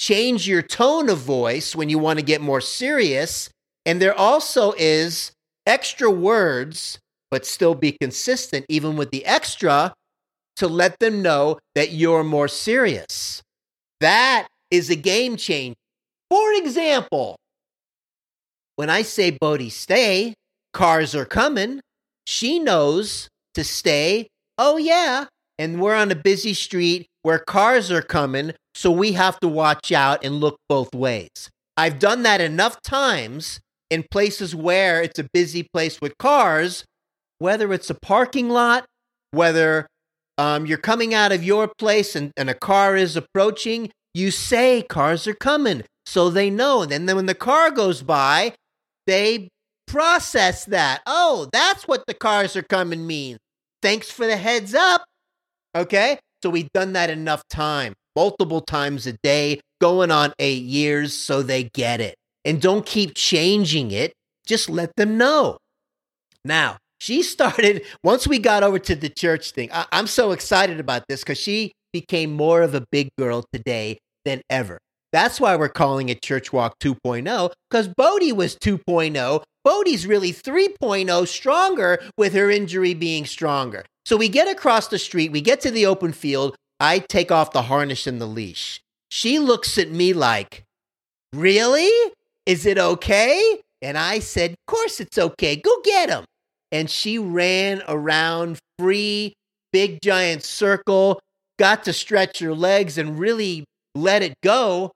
Change 0.00 0.46
your 0.46 0.62
tone 0.62 1.08
of 1.08 1.18
voice 1.18 1.74
when 1.74 1.88
you 1.88 1.98
want 1.98 2.18
to 2.18 2.24
get 2.24 2.40
more 2.40 2.60
serious. 2.60 3.50
And 3.84 4.00
there 4.00 4.14
also 4.14 4.72
is 4.78 5.32
extra 5.66 6.10
words 6.10 6.98
but 7.30 7.46
still 7.46 7.74
be 7.74 7.92
consistent, 7.92 8.66
even 8.68 8.96
with 8.96 9.10
the 9.10 9.24
extra, 9.24 9.92
to 10.60 10.68
let 10.68 10.98
them 10.98 11.20
know 11.20 11.58
that 11.74 11.92
you're 11.92 12.24
more 12.24 12.48
serious. 12.48 13.42
That 14.00 14.46
is 14.70 14.88
a 14.88 14.96
game 14.96 15.36
changer. 15.36 15.74
For 16.30 16.52
example, 16.52 17.36
when 18.76 18.88
I 18.88 19.02
say 19.02 19.30
Bodie, 19.30 19.70
stay, 19.70 20.34
cars 20.72 21.14
are 21.14 21.24
coming, 21.24 21.80
she 22.26 22.58
knows 22.58 23.28
to 23.54 23.64
stay. 23.64 24.28
Oh, 24.56 24.76
yeah. 24.76 25.26
And 25.58 25.80
we're 25.80 25.94
on 25.94 26.10
a 26.10 26.14
busy 26.14 26.54
street 26.54 27.06
where 27.22 27.38
cars 27.38 27.90
are 27.90 28.02
coming, 28.02 28.52
so 28.74 28.90
we 28.90 29.12
have 29.12 29.38
to 29.40 29.48
watch 29.48 29.92
out 29.92 30.24
and 30.24 30.36
look 30.36 30.56
both 30.68 30.94
ways. 30.94 31.50
I've 31.76 31.98
done 31.98 32.22
that 32.22 32.40
enough 32.40 32.80
times 32.82 33.60
in 33.90 34.04
places 34.10 34.54
where 34.54 35.02
it's 35.02 35.18
a 35.18 35.28
busy 35.32 35.66
place 35.72 36.00
with 36.00 36.16
cars 36.18 36.84
whether 37.40 37.72
it's 37.72 37.90
a 37.90 37.94
parking 37.94 38.48
lot, 38.48 38.84
whether 39.32 39.88
um, 40.40 40.64
you're 40.64 40.78
coming 40.78 41.12
out 41.12 41.32
of 41.32 41.44
your 41.44 41.68
place 41.78 42.16
and, 42.16 42.32
and 42.34 42.48
a 42.48 42.54
car 42.54 42.96
is 42.96 43.14
approaching, 43.14 43.90
you 44.14 44.30
say 44.30 44.80
cars 44.80 45.26
are 45.26 45.34
coming 45.34 45.84
so 46.06 46.30
they 46.30 46.48
know. 46.48 46.82
And 46.82 47.06
then 47.06 47.14
when 47.14 47.26
the 47.26 47.34
car 47.34 47.70
goes 47.70 48.02
by, 48.02 48.54
they 49.06 49.50
process 49.86 50.64
that. 50.64 51.02
Oh, 51.04 51.46
that's 51.52 51.86
what 51.86 52.04
the 52.06 52.14
cars 52.14 52.56
are 52.56 52.62
coming 52.62 53.06
means. 53.06 53.38
Thanks 53.82 54.10
for 54.10 54.26
the 54.26 54.38
heads 54.38 54.74
up. 54.74 55.04
Okay. 55.76 56.18
So 56.42 56.48
we've 56.48 56.72
done 56.72 56.94
that 56.94 57.10
enough 57.10 57.42
time, 57.50 57.92
multiple 58.16 58.62
times 58.62 59.06
a 59.06 59.12
day, 59.22 59.60
going 59.78 60.10
on 60.10 60.32
eight 60.38 60.62
years, 60.62 61.12
so 61.12 61.42
they 61.42 61.64
get 61.64 62.00
it. 62.00 62.14
And 62.46 62.62
don't 62.62 62.86
keep 62.86 63.14
changing 63.14 63.90
it. 63.90 64.14
Just 64.46 64.70
let 64.70 64.96
them 64.96 65.18
know. 65.18 65.58
Now, 66.46 66.78
she 67.00 67.22
started 67.22 67.84
once 68.04 68.28
we 68.28 68.38
got 68.38 68.62
over 68.62 68.78
to 68.78 68.94
the 68.94 69.08
church 69.08 69.50
thing. 69.50 69.70
I, 69.72 69.86
am 69.92 70.06
so 70.06 70.30
excited 70.30 70.78
about 70.78 71.04
this 71.08 71.20
because 71.20 71.38
she 71.38 71.72
became 71.92 72.32
more 72.32 72.62
of 72.62 72.74
a 72.74 72.84
big 72.92 73.08
girl 73.18 73.44
today 73.52 73.98
than 74.24 74.42
ever. 74.48 74.78
That's 75.12 75.40
why 75.40 75.56
we're 75.56 75.68
calling 75.68 76.08
it 76.08 76.22
Church 76.22 76.52
Walk 76.52 76.78
2.0, 76.78 77.50
because 77.68 77.88
Bodie 77.88 78.32
was 78.32 78.56
2.0. 78.56 79.42
Bodie's 79.64 80.06
really 80.06 80.32
3.0 80.32 81.26
stronger 81.26 82.00
with 82.16 82.32
her 82.34 82.48
injury 82.48 82.94
being 82.94 83.26
stronger. 83.26 83.84
So 84.06 84.16
we 84.16 84.28
get 84.28 84.48
across 84.48 84.88
the 84.88 84.98
street, 84.98 85.32
we 85.32 85.40
get 85.40 85.60
to 85.62 85.70
the 85.70 85.86
open 85.86 86.12
field. 86.12 86.54
I 86.78 87.00
take 87.00 87.32
off 87.32 87.52
the 87.52 87.62
harness 87.62 88.06
and 88.06 88.20
the 88.20 88.26
leash. 88.26 88.80
She 89.10 89.38
looks 89.38 89.76
at 89.76 89.90
me 89.90 90.12
like, 90.12 90.64
Really? 91.32 91.90
Is 92.46 92.66
it 92.66 92.78
okay? 92.78 93.60
And 93.82 93.96
I 93.96 94.18
said, 94.18 94.56
course 94.66 95.00
it's 95.00 95.18
okay. 95.18 95.56
Go 95.56 95.70
get 95.84 96.10
him. 96.10 96.24
And 96.72 96.88
she 96.88 97.18
ran 97.18 97.82
around 97.88 98.58
free, 98.78 99.34
big 99.72 100.00
giant 100.02 100.44
circle, 100.44 101.20
got 101.58 101.84
to 101.84 101.92
stretch 101.92 102.38
her 102.38 102.54
legs 102.54 102.96
and 102.96 103.18
really 103.18 103.64
let 103.94 104.22
it 104.22 104.34
go. 104.42 104.92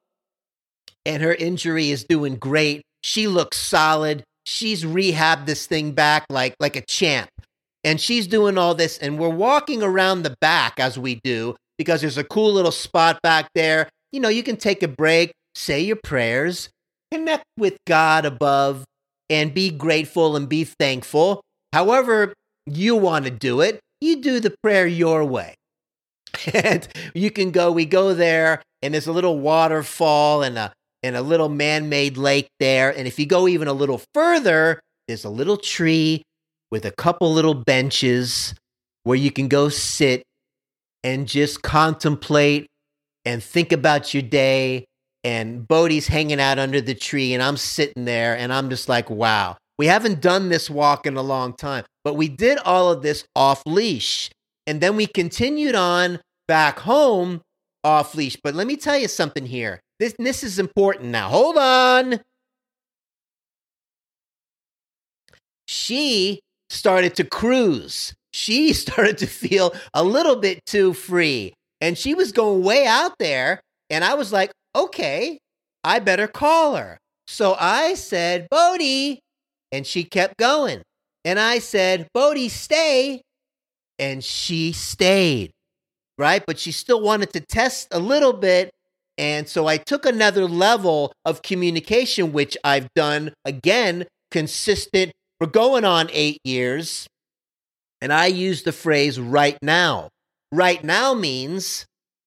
And 1.04 1.22
her 1.22 1.34
injury 1.34 1.90
is 1.90 2.04
doing 2.04 2.36
great. 2.36 2.82
She 3.02 3.26
looks 3.28 3.58
solid. 3.58 4.24
She's 4.46 4.84
rehabbed 4.84 5.46
this 5.46 5.66
thing 5.66 5.92
back 5.92 6.24
like 6.30 6.54
like 6.60 6.76
a 6.76 6.84
champ. 6.86 7.28
And 7.82 8.00
she's 8.00 8.26
doing 8.26 8.56
all 8.56 8.74
this 8.74 8.96
and 8.98 9.18
we're 9.18 9.28
walking 9.28 9.82
around 9.82 10.22
the 10.22 10.34
back 10.40 10.80
as 10.80 10.98
we 10.98 11.20
do 11.22 11.54
because 11.76 12.00
there's 12.00 12.18
a 12.18 12.24
cool 12.24 12.52
little 12.52 12.72
spot 12.72 13.20
back 13.22 13.48
there. 13.54 13.88
You 14.12 14.20
know, 14.20 14.28
you 14.28 14.42
can 14.42 14.56
take 14.56 14.82
a 14.82 14.88
break, 14.88 15.32
say 15.54 15.80
your 15.80 15.98
prayers, 16.02 16.70
connect 17.10 17.44
with 17.58 17.76
God 17.86 18.24
above 18.24 18.84
and 19.28 19.52
be 19.52 19.70
grateful 19.70 20.36
and 20.36 20.48
be 20.48 20.64
thankful. 20.64 21.42
However, 21.74 22.32
you 22.66 22.94
want 22.94 23.24
to 23.24 23.32
do 23.32 23.60
it, 23.60 23.80
you 24.00 24.22
do 24.22 24.38
the 24.38 24.54
prayer 24.62 24.86
your 24.86 25.24
way. 25.24 25.56
and 26.54 26.86
you 27.14 27.32
can 27.32 27.50
go, 27.50 27.72
we 27.72 27.84
go 27.84 28.14
there, 28.14 28.62
and 28.80 28.94
there's 28.94 29.08
a 29.08 29.12
little 29.12 29.40
waterfall 29.40 30.44
and 30.44 30.56
a 30.56 30.72
and 31.02 31.16
a 31.16 31.20
little 31.20 31.48
man-made 31.48 32.16
lake 32.16 32.46
there. 32.60 32.96
And 32.96 33.08
if 33.08 33.18
you 33.18 33.26
go 33.26 33.48
even 33.48 33.66
a 33.66 33.72
little 33.72 34.00
further, 34.14 34.78
there's 35.08 35.24
a 35.24 35.28
little 35.28 35.56
tree 35.56 36.22
with 36.70 36.84
a 36.84 36.92
couple 36.92 37.32
little 37.32 37.54
benches 37.54 38.54
where 39.02 39.18
you 39.18 39.32
can 39.32 39.48
go 39.48 39.68
sit 39.68 40.22
and 41.02 41.26
just 41.26 41.62
contemplate 41.62 42.68
and 43.24 43.42
think 43.42 43.72
about 43.72 44.14
your 44.14 44.22
day. 44.22 44.84
And 45.24 45.66
Bodie's 45.66 46.06
hanging 46.06 46.40
out 46.40 46.60
under 46.60 46.80
the 46.80 46.94
tree, 46.94 47.34
and 47.34 47.42
I'm 47.42 47.56
sitting 47.56 48.04
there, 48.04 48.38
and 48.38 48.52
I'm 48.52 48.70
just 48.70 48.88
like, 48.88 49.10
wow. 49.10 49.56
We 49.78 49.86
haven't 49.86 50.20
done 50.20 50.48
this 50.48 50.70
walk 50.70 51.06
in 51.06 51.16
a 51.16 51.22
long 51.22 51.54
time, 51.54 51.84
but 52.04 52.14
we 52.14 52.28
did 52.28 52.58
all 52.58 52.92
of 52.92 53.02
this 53.02 53.24
off 53.34 53.62
leash. 53.66 54.30
And 54.66 54.80
then 54.80 54.96
we 54.96 55.06
continued 55.06 55.74
on 55.74 56.20
back 56.46 56.80
home 56.80 57.42
off 57.82 58.14
leash. 58.14 58.36
But 58.42 58.54
let 58.54 58.66
me 58.66 58.76
tell 58.76 58.98
you 58.98 59.08
something 59.08 59.46
here. 59.46 59.80
This, 59.98 60.14
this 60.18 60.42
is 60.42 60.58
important 60.58 61.10
now. 61.10 61.28
Hold 61.28 61.58
on. 61.58 62.20
She 65.66 66.40
started 66.70 67.14
to 67.16 67.24
cruise. 67.24 68.14
She 68.32 68.72
started 68.84 69.18
to 69.18 69.26
feel 69.26 69.74
a 69.92 70.04
little 70.04 70.36
bit 70.36 70.64
too 70.66 70.94
free. 70.94 71.54
And 71.80 71.98
she 71.98 72.14
was 72.14 72.32
going 72.32 72.62
way 72.62 72.86
out 72.86 73.18
there. 73.18 73.60
And 73.90 74.04
I 74.04 74.14
was 74.14 74.32
like, 74.32 74.52
okay, 74.74 75.38
I 75.82 75.98
better 75.98 76.26
call 76.26 76.76
her. 76.76 76.98
So 77.26 77.56
I 77.58 77.94
said, 77.94 78.48
Bodie, 78.50 79.20
and 79.74 79.84
she 79.84 80.04
kept 80.04 80.36
going. 80.36 80.82
And 81.24 81.40
I 81.40 81.58
said, 81.58 82.06
Bodie, 82.14 82.48
stay. 82.48 83.22
And 83.98 84.22
she 84.22 84.72
stayed, 84.72 85.50
right? 86.16 86.44
But 86.46 86.60
she 86.60 86.70
still 86.70 87.00
wanted 87.00 87.32
to 87.32 87.40
test 87.40 87.88
a 87.90 87.98
little 87.98 88.32
bit. 88.32 88.70
And 89.18 89.48
so 89.48 89.66
I 89.66 89.78
took 89.78 90.06
another 90.06 90.46
level 90.46 91.12
of 91.24 91.42
communication, 91.42 92.32
which 92.32 92.56
I've 92.62 92.88
done 92.94 93.32
again, 93.44 94.06
consistent. 94.30 95.10
We're 95.40 95.48
going 95.48 95.84
on 95.84 96.08
eight 96.12 96.38
years. 96.44 97.08
And 98.00 98.12
I 98.12 98.26
use 98.26 98.62
the 98.62 98.72
phrase 98.72 99.18
right 99.18 99.58
now. 99.60 100.08
Right 100.52 100.84
now 100.84 101.14
means 101.14 101.84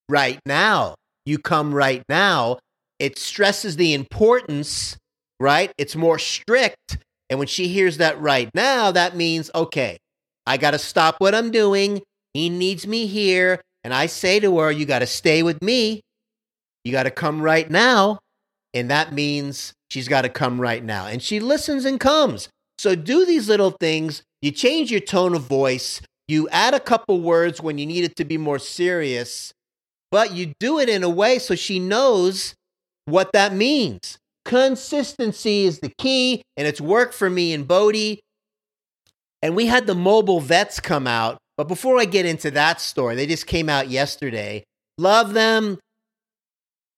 right 0.10 0.40
now. 0.46 0.96
You 1.26 1.38
come 1.40 1.74
right 1.74 2.04
now. 2.10 2.60
It 3.00 3.18
stresses 3.18 3.78
the 3.78 3.94
importance, 3.94 4.98
right? 5.40 5.72
It's 5.78 5.96
more 5.96 6.20
strict 6.20 6.98
and 7.30 7.40
when 7.40 7.48
she 7.48 7.68
hears 7.68 7.98
that 7.98 8.20
right 8.20 8.50
now, 8.54 8.92
that 8.92 9.16
means, 9.16 9.52
okay, 9.54 9.98
I 10.46 10.58
got 10.58 10.72
to 10.72 10.80
stop 10.80 11.16
what 11.20 11.36
I'm 11.36 11.52
doing. 11.52 12.02
He 12.34 12.50
needs 12.50 12.88
me 12.88 13.08
here. 13.08 13.62
And 13.84 13.94
I 13.94 14.06
say 14.06 14.40
to 14.40 14.60
her, 14.60 14.72
you 14.72 14.86
got 14.86 15.00
to 15.00 15.08
stay 15.08 15.44
with 15.44 15.62
me. 15.62 16.02
You 16.84 16.92
got 16.92 17.04
to 17.04 17.12
come 17.12 17.42
right 17.42 17.70
now. 17.70 18.20
And 18.74 18.90
that 18.90 19.14
means 19.14 19.74
she's 19.90 20.08
got 20.08 20.22
to 20.22 20.30
come 20.30 20.60
right 20.60 20.84
now. 20.84 21.08
And 21.08 21.22
she 21.22 21.40
listens 21.40 21.86
and 21.86 22.00
comes. 22.00 22.50
So 22.78 22.96
do 22.96 23.26
these 23.26 23.50
little 23.50 23.72
things. 23.72 24.24
You 24.42 24.52
change 24.52 24.92
your 24.92 25.00
tone 25.00 25.36
of 25.36 25.44
voice. 25.44 26.02
You 26.28 26.48
add 26.50 26.74
a 26.74 26.80
couple 26.80 27.22
words 27.22 27.62
when 27.62 27.78
you 27.78 27.86
need 27.86 28.04
it 28.04 28.16
to 28.18 28.26
be 28.26 28.38
more 28.38 28.60
serious, 28.60 29.54
but 30.12 30.34
you 30.34 30.54
do 30.60 30.78
it 30.78 30.90
in 30.90 31.04
a 31.04 31.10
way 31.10 31.40
so 31.40 31.56
she 31.56 31.80
knows 31.80 32.54
what 33.06 33.32
that 33.32 33.54
means. 33.54 34.18
Consistency 34.48 35.66
is 35.66 35.80
the 35.80 35.92
key, 35.98 36.42
and 36.56 36.66
it's 36.66 36.80
worked 36.80 37.14
for 37.14 37.30
me 37.30 37.54
and 37.54 37.68
Bodie. 37.68 38.22
And 39.42 39.58
we 39.58 39.66
had 39.66 39.88
the 39.88 39.94
mobile 39.94 40.40
vets 40.40 40.80
come 40.80 41.06
out. 41.06 41.38
But 41.58 41.68
before 41.68 42.00
I 42.00 42.06
get 42.06 42.26
into 42.26 42.50
that 42.52 42.80
story, 42.80 43.16
they 43.16 43.26
just 43.28 43.46
came 43.46 43.68
out 43.68 43.90
yesterday. 43.90 44.64
Love 44.98 45.34
them. 45.34 45.80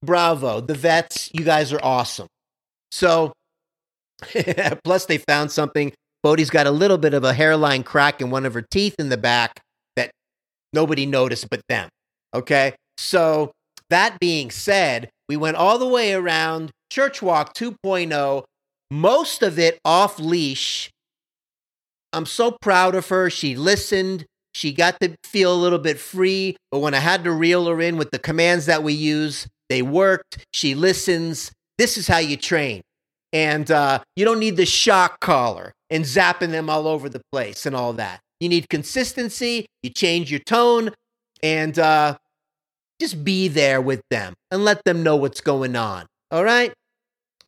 Bravo. 0.03 0.61
The 0.61 0.75
vets, 0.75 1.31
you 1.33 1.43
guys 1.43 1.73
are 1.73 1.79
awesome. 1.81 2.27
So, 2.91 3.33
plus 4.83 5.05
they 5.05 5.17
found 5.17 5.51
something. 5.51 5.91
Bodie's 6.21 6.51
got 6.51 6.67
a 6.67 6.71
little 6.71 6.99
bit 6.99 7.15
of 7.15 7.23
a 7.23 7.33
hairline 7.33 7.81
crack 7.81 8.21
in 8.21 8.29
one 8.29 8.45
of 8.45 8.53
her 8.53 8.63
teeth 8.69 8.93
in 8.99 9.09
the 9.09 9.17
back 9.17 9.59
that 9.95 10.11
nobody 10.71 11.07
noticed 11.07 11.49
but 11.49 11.61
them. 11.67 11.89
Okay. 12.35 12.75
So, 12.99 13.51
that 13.89 14.19
being 14.19 14.51
said, 14.51 15.09
we 15.27 15.35
went 15.35 15.57
all 15.57 15.79
the 15.79 15.87
way 15.87 16.13
around 16.13 16.69
Church 16.89 17.21
Walk 17.21 17.53
2.0, 17.53 18.43
most 18.91 19.43
of 19.43 19.59
it 19.59 19.79
off 19.85 20.19
leash. 20.19 20.89
I'm 22.11 22.25
so 22.25 22.51
proud 22.51 22.95
of 22.95 23.07
her. 23.09 23.29
She 23.29 23.55
listened. 23.55 24.25
She 24.53 24.73
got 24.73 24.99
to 25.01 25.15
feel 25.23 25.53
a 25.53 25.55
little 25.55 25.79
bit 25.79 25.99
free. 25.99 26.57
But 26.71 26.79
when 26.79 26.93
I 26.93 26.99
had 26.99 27.23
to 27.23 27.31
reel 27.31 27.67
her 27.67 27.79
in 27.79 27.97
with 27.97 28.11
the 28.11 28.19
commands 28.19 28.65
that 28.65 28.83
we 28.83 28.93
use, 28.93 29.47
they 29.69 29.81
worked. 29.81 30.45
She 30.51 30.73
listens. 30.73 31.51
This 31.77 31.97
is 31.97 32.07
how 32.07 32.17
you 32.17 32.35
train. 32.35 32.81
And 33.31 33.69
uh, 33.69 33.99
you 34.15 34.25
don't 34.25 34.39
need 34.39 34.57
the 34.57 34.65
shock 34.65 35.19
collar 35.19 35.71
and 35.91 36.03
zapping 36.03 36.49
them 36.49 36.69
all 36.69 36.87
over 36.87 37.09
the 37.09 37.21
place 37.31 37.65
and 37.67 37.75
all 37.75 37.93
that. 37.93 38.21
You 38.39 38.49
need 38.49 38.69
consistency. 38.69 39.67
You 39.83 39.91
change 39.91 40.31
your 40.31 40.39
tone 40.39 40.91
and 41.43 41.77
uh, 41.77 42.17
just 42.99 43.23
be 43.23 43.47
there 43.47 43.81
with 43.81 44.01
them 44.09 44.33
and 44.49 44.65
let 44.65 44.83
them 44.83 45.03
know 45.03 45.15
what's 45.15 45.41
going 45.41 45.75
on. 45.75 46.07
All 46.31 46.43
right. 46.43 46.73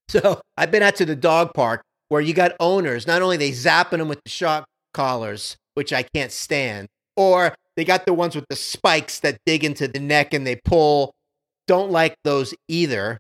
So 0.10 0.42
I've 0.58 0.72
been 0.72 0.84
out 0.84 0.96
to 0.98 1.06
the 1.06 1.16
dog 1.16 1.54
park 1.54 1.84
where 2.10 2.22
you 2.22 2.34
got 2.34 2.54
owners, 2.60 3.08
not 3.08 3.22
only 3.22 3.38
they 3.38 3.52
zapping 3.52 4.00
them 4.00 4.08
with 4.08 4.22
the 4.24 4.30
shock 4.30 4.66
collars, 4.94 5.56
which 5.76 5.94
I 5.94 6.04
can't 6.04 6.32
stand, 6.32 6.88
or 7.16 7.56
they 7.78 7.86
got 7.86 8.06
the 8.06 8.14
ones 8.14 8.36
with 8.36 8.46
the 8.50 8.56
spikes 8.56 9.20
that 9.22 9.38
dig 9.46 9.64
into 9.64 9.88
the 9.88 10.00
neck 10.00 10.34
and 10.34 10.46
they 10.46 10.60
pull. 10.66 11.14
Don't 11.68 11.92
like 11.92 12.16
those 12.24 12.54
either. 12.68 13.18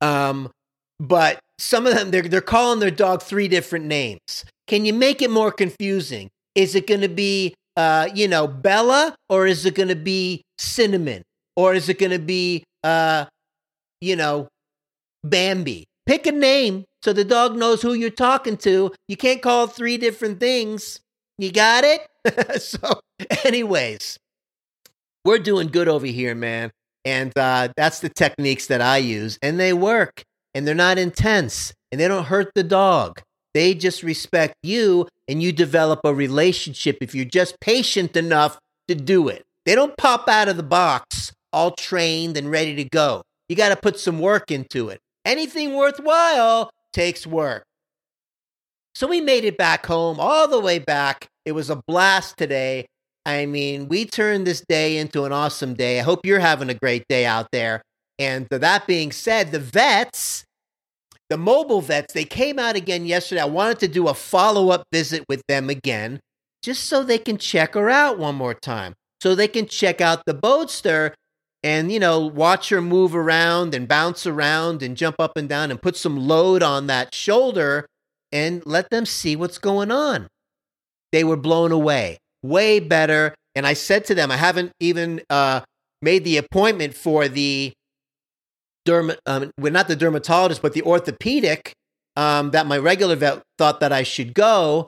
Um, 0.00 0.50
but 0.98 1.38
some 1.58 1.86
of 1.86 1.94
them 1.94 2.10
they're 2.10 2.22
they're 2.22 2.40
calling 2.40 2.80
their 2.80 2.90
dog 2.90 3.22
three 3.22 3.48
different 3.48 3.84
names. 3.84 4.44
Can 4.66 4.84
you 4.84 4.92
make 4.92 5.22
it 5.22 5.30
more 5.30 5.52
confusing? 5.52 6.28
Is 6.54 6.74
it 6.74 6.86
going 6.86 7.02
to 7.02 7.08
be 7.08 7.54
uh, 7.76 8.08
you 8.14 8.26
know, 8.26 8.46
Bella 8.46 9.14
or 9.28 9.46
is 9.46 9.66
it 9.66 9.74
going 9.74 9.88
to 9.88 9.96
be 9.96 10.42
Cinnamon 10.58 11.22
or 11.56 11.74
is 11.74 11.88
it 11.88 11.98
going 11.98 12.12
to 12.12 12.18
be 12.18 12.64
uh, 12.82 13.26
you 14.00 14.16
know, 14.16 14.48
Bambi. 15.24 15.84
Pick 16.06 16.26
a 16.26 16.32
name 16.32 16.84
so 17.02 17.12
the 17.12 17.24
dog 17.24 17.56
knows 17.56 17.82
who 17.82 17.94
you're 17.94 18.10
talking 18.10 18.56
to. 18.58 18.92
You 19.08 19.16
can't 19.16 19.42
call 19.42 19.66
three 19.66 19.96
different 19.96 20.40
things. 20.40 21.00
You 21.38 21.52
got 21.52 21.84
it? 21.84 22.60
so, 22.62 23.00
anyways, 23.44 24.18
we're 25.24 25.38
doing 25.38 25.68
good 25.68 25.88
over 25.88 26.06
here, 26.06 26.34
man. 26.34 26.70
And 27.04 27.32
uh, 27.36 27.68
that's 27.76 28.00
the 28.00 28.08
techniques 28.08 28.66
that 28.66 28.80
I 28.80 28.98
use. 28.98 29.38
And 29.42 29.60
they 29.60 29.72
work. 29.72 30.24
And 30.54 30.66
they're 30.66 30.74
not 30.74 30.98
intense. 30.98 31.72
And 31.92 32.00
they 32.00 32.08
don't 32.08 32.24
hurt 32.24 32.50
the 32.54 32.64
dog. 32.64 33.20
They 33.54 33.74
just 33.74 34.02
respect 34.02 34.54
you 34.62 35.08
and 35.28 35.42
you 35.42 35.52
develop 35.52 36.00
a 36.04 36.12
relationship 36.12 36.98
if 37.00 37.14
you're 37.14 37.24
just 37.24 37.58
patient 37.60 38.16
enough 38.16 38.58
to 38.88 38.94
do 38.94 39.28
it. 39.28 39.44
They 39.64 39.74
don't 39.74 39.96
pop 39.96 40.28
out 40.28 40.48
of 40.48 40.56
the 40.56 40.62
box 40.62 41.32
all 41.52 41.70
trained 41.70 42.36
and 42.36 42.50
ready 42.50 42.74
to 42.76 42.84
go. 42.84 43.22
You 43.48 43.56
got 43.56 43.68
to 43.68 43.76
put 43.76 43.98
some 43.98 44.18
work 44.18 44.50
into 44.50 44.88
it. 44.88 45.00
Anything 45.24 45.74
worthwhile 45.74 46.70
takes 46.92 47.26
work. 47.26 47.64
So 48.94 49.06
we 49.06 49.20
made 49.20 49.44
it 49.44 49.58
back 49.58 49.84
home, 49.86 50.18
all 50.18 50.48
the 50.48 50.60
way 50.60 50.78
back. 50.78 51.28
It 51.44 51.52
was 51.52 51.68
a 51.68 51.82
blast 51.86 52.38
today. 52.38 52.86
I 53.26 53.44
mean, 53.44 53.88
we 53.88 54.04
turned 54.04 54.46
this 54.46 54.62
day 54.68 54.96
into 54.98 55.24
an 55.24 55.32
awesome 55.32 55.74
day. 55.74 56.00
I 56.00 56.02
hope 56.02 56.24
you're 56.24 56.38
having 56.38 56.70
a 56.70 56.74
great 56.74 57.04
day 57.08 57.26
out 57.26 57.48
there. 57.52 57.82
And 58.18 58.46
that 58.50 58.86
being 58.86 59.12
said, 59.12 59.52
the 59.52 59.58
vets, 59.58 60.44
the 61.28 61.36
mobile 61.36 61.80
vets, 61.80 62.14
they 62.14 62.24
came 62.24 62.58
out 62.58 62.76
again 62.76 63.04
yesterday. 63.04 63.42
I 63.42 63.46
wanted 63.46 63.80
to 63.80 63.88
do 63.88 64.08
a 64.08 64.14
follow 64.14 64.70
up 64.70 64.84
visit 64.92 65.24
with 65.28 65.42
them 65.48 65.68
again, 65.68 66.20
just 66.62 66.84
so 66.84 67.02
they 67.02 67.18
can 67.18 67.36
check 67.36 67.74
her 67.74 67.90
out 67.90 68.18
one 68.18 68.36
more 68.36 68.54
time. 68.54 68.94
So 69.20 69.34
they 69.34 69.48
can 69.48 69.66
check 69.66 70.00
out 70.00 70.22
the 70.24 70.34
Boatster 70.34 71.12
and, 71.66 71.90
you 71.90 71.98
know, 71.98 72.20
watch 72.20 72.68
her 72.68 72.80
move 72.80 73.12
around 73.12 73.74
and 73.74 73.88
bounce 73.88 74.24
around 74.24 74.84
and 74.84 74.96
jump 74.96 75.16
up 75.18 75.36
and 75.36 75.48
down 75.48 75.72
and 75.72 75.82
put 75.82 75.96
some 75.96 76.16
load 76.16 76.62
on 76.62 76.86
that 76.86 77.12
shoulder 77.12 77.88
and 78.30 78.64
let 78.64 78.88
them 78.90 79.04
see 79.04 79.34
what's 79.34 79.58
going 79.58 79.90
on. 79.90 80.28
They 81.10 81.24
were 81.24 81.36
blown 81.36 81.72
away, 81.72 82.18
way 82.40 82.78
better. 82.78 83.34
And 83.56 83.66
I 83.66 83.72
said 83.72 84.04
to 84.04 84.14
them, 84.14 84.30
I 84.30 84.36
haven't 84.36 84.70
even 84.78 85.22
uh, 85.28 85.62
made 86.00 86.22
the 86.22 86.36
appointment 86.36 86.94
for 86.94 87.26
the 87.26 87.72
derm, 88.86 89.16
um, 89.26 89.50
well, 89.58 89.72
not 89.72 89.88
the 89.88 89.96
dermatologist, 89.96 90.62
but 90.62 90.72
the 90.72 90.82
orthopedic 90.82 91.72
um, 92.14 92.52
that 92.52 92.68
my 92.68 92.78
regular 92.78 93.16
vet 93.16 93.42
thought 93.58 93.80
that 93.80 93.90
I 93.90 94.04
should 94.04 94.34
go. 94.34 94.86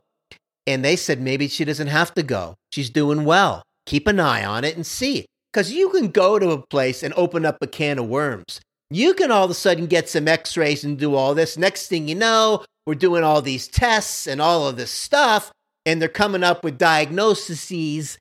And 0.65 0.85
they 0.85 0.95
said 0.95 1.21
maybe 1.21 1.49
she 1.49 1.65
doesn't 1.65 1.89
have 1.89 2.15
to 2.15 2.23
go. 2.23 2.55
She's 2.71 2.89
doing 2.89 3.25
well. 3.25 3.65
Keep 3.85 4.07
an 4.07 4.21
eye 4.21 4.45
on 4.45 4.63
it 4.63 4.77
and 4.77 4.87
see. 4.87 5.27
Because 5.53 5.73
you 5.73 5.89
can 5.91 6.09
go 6.09 6.39
to 6.39 6.51
a 6.51 6.67
place 6.67 7.03
and 7.03 7.15
open 7.15 7.47
up 7.47 7.59
a 7.61 7.67
can 7.67 7.99
of 7.99 8.07
worms. 8.07 8.61
You 8.91 9.15
can 9.15 9.31
all 9.31 9.45
of 9.45 9.51
a 9.51 9.55
sudden 9.55 9.87
get 9.87 10.09
some 10.09 10.29
x 10.29 10.57
rays 10.57 10.85
and 10.85 10.99
do 10.99 11.15
all 11.15 11.35
this. 11.35 11.57
Next 11.57 11.89
thing 11.89 12.09
you 12.09 12.15
know, 12.15 12.65
we're 12.87 12.95
doing 12.95 13.23
all 13.23 13.43
these 13.43 13.69
tests 13.69 14.27
and 14.27 14.41
all 14.41 14.67
of 14.67 14.77
this 14.77 14.91
stuff, 14.91 15.53
and 15.85 16.01
they're 16.01 16.09
coming 16.09 16.43
up 16.43 16.65
with 16.65 16.79
diagnoses 16.79 18.19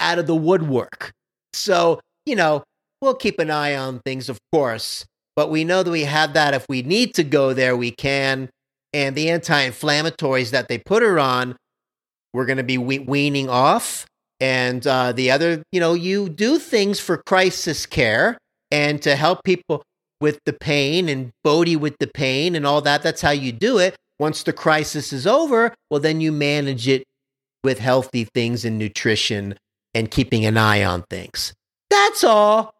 out 0.00 0.18
of 0.18 0.26
the 0.26 0.36
woodwork. 0.36 1.12
So, 1.52 2.00
you 2.24 2.36
know, 2.36 2.62
we'll 3.00 3.14
keep 3.14 3.38
an 3.38 3.50
eye 3.50 3.74
on 3.74 4.00
things, 4.00 4.28
of 4.28 4.38
course, 4.52 5.04
but 5.34 5.50
we 5.50 5.64
know 5.64 5.82
that 5.82 5.90
we 5.90 6.04
have 6.04 6.34
that. 6.34 6.54
If 6.54 6.66
we 6.68 6.82
need 6.82 7.14
to 7.14 7.24
go 7.24 7.52
there, 7.52 7.76
we 7.76 7.90
can. 7.90 8.48
And 8.92 9.16
the 9.16 9.28
anti 9.30 9.68
inflammatories 9.68 10.50
that 10.50 10.68
they 10.68 10.78
put 10.78 11.02
her 11.02 11.18
on, 11.18 11.56
we're 12.32 12.46
going 12.46 12.58
to 12.58 12.64
be 12.64 12.78
we- 12.78 13.00
weaning 13.00 13.48
off. 13.48 14.06
And 14.40 14.86
uh, 14.86 15.12
the 15.12 15.30
other, 15.30 15.62
you 15.72 15.80
know, 15.80 15.94
you 15.94 16.28
do 16.28 16.58
things 16.58 17.00
for 17.00 17.22
crisis 17.26 17.86
care 17.86 18.38
and 18.70 19.00
to 19.02 19.16
help 19.16 19.44
people 19.44 19.82
with 20.20 20.38
the 20.44 20.52
pain 20.52 21.08
and 21.08 21.30
Bodie 21.44 21.76
with 21.76 21.96
the 21.98 22.06
pain 22.06 22.54
and 22.54 22.66
all 22.66 22.80
that. 22.82 23.02
That's 23.02 23.22
how 23.22 23.30
you 23.30 23.52
do 23.52 23.78
it. 23.78 23.96
Once 24.18 24.42
the 24.42 24.52
crisis 24.52 25.12
is 25.12 25.26
over, 25.26 25.74
well, 25.90 26.00
then 26.00 26.20
you 26.20 26.32
manage 26.32 26.88
it 26.88 27.04
with 27.62 27.78
healthy 27.78 28.24
things 28.24 28.64
and 28.64 28.78
nutrition 28.78 29.56
and 29.94 30.10
keeping 30.10 30.44
an 30.44 30.56
eye 30.56 30.84
on 30.84 31.02
things. 31.10 31.52
That's 31.90 32.24
all. 32.24 32.74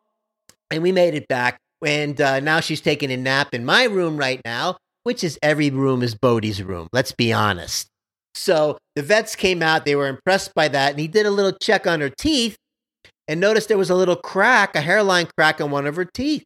And 0.70 0.82
we 0.82 0.92
made 0.92 1.14
it 1.14 1.28
back. 1.28 1.58
And 1.84 2.20
uh, 2.20 2.40
now 2.40 2.60
she's 2.60 2.80
taking 2.80 3.10
a 3.10 3.16
nap 3.16 3.54
in 3.54 3.64
my 3.64 3.84
room 3.84 4.16
right 4.16 4.40
now, 4.44 4.78
which 5.02 5.22
is 5.22 5.38
every 5.42 5.70
room 5.70 6.02
is 6.02 6.14
Bodie's 6.14 6.62
room. 6.62 6.88
Let's 6.92 7.12
be 7.12 7.32
honest. 7.32 7.88
So 8.36 8.78
the 8.94 9.02
vets 9.02 9.34
came 9.34 9.62
out. 9.62 9.84
They 9.84 9.96
were 9.96 10.08
impressed 10.08 10.54
by 10.54 10.68
that. 10.68 10.90
And 10.92 11.00
he 11.00 11.08
did 11.08 11.26
a 11.26 11.30
little 11.30 11.52
check 11.52 11.86
on 11.86 12.00
her 12.00 12.10
teeth 12.10 12.56
and 13.26 13.40
noticed 13.40 13.68
there 13.68 13.78
was 13.78 13.90
a 13.90 13.94
little 13.94 14.16
crack, 14.16 14.76
a 14.76 14.80
hairline 14.80 15.28
crack 15.36 15.60
on 15.60 15.70
one 15.70 15.86
of 15.86 15.96
her 15.96 16.04
teeth. 16.04 16.44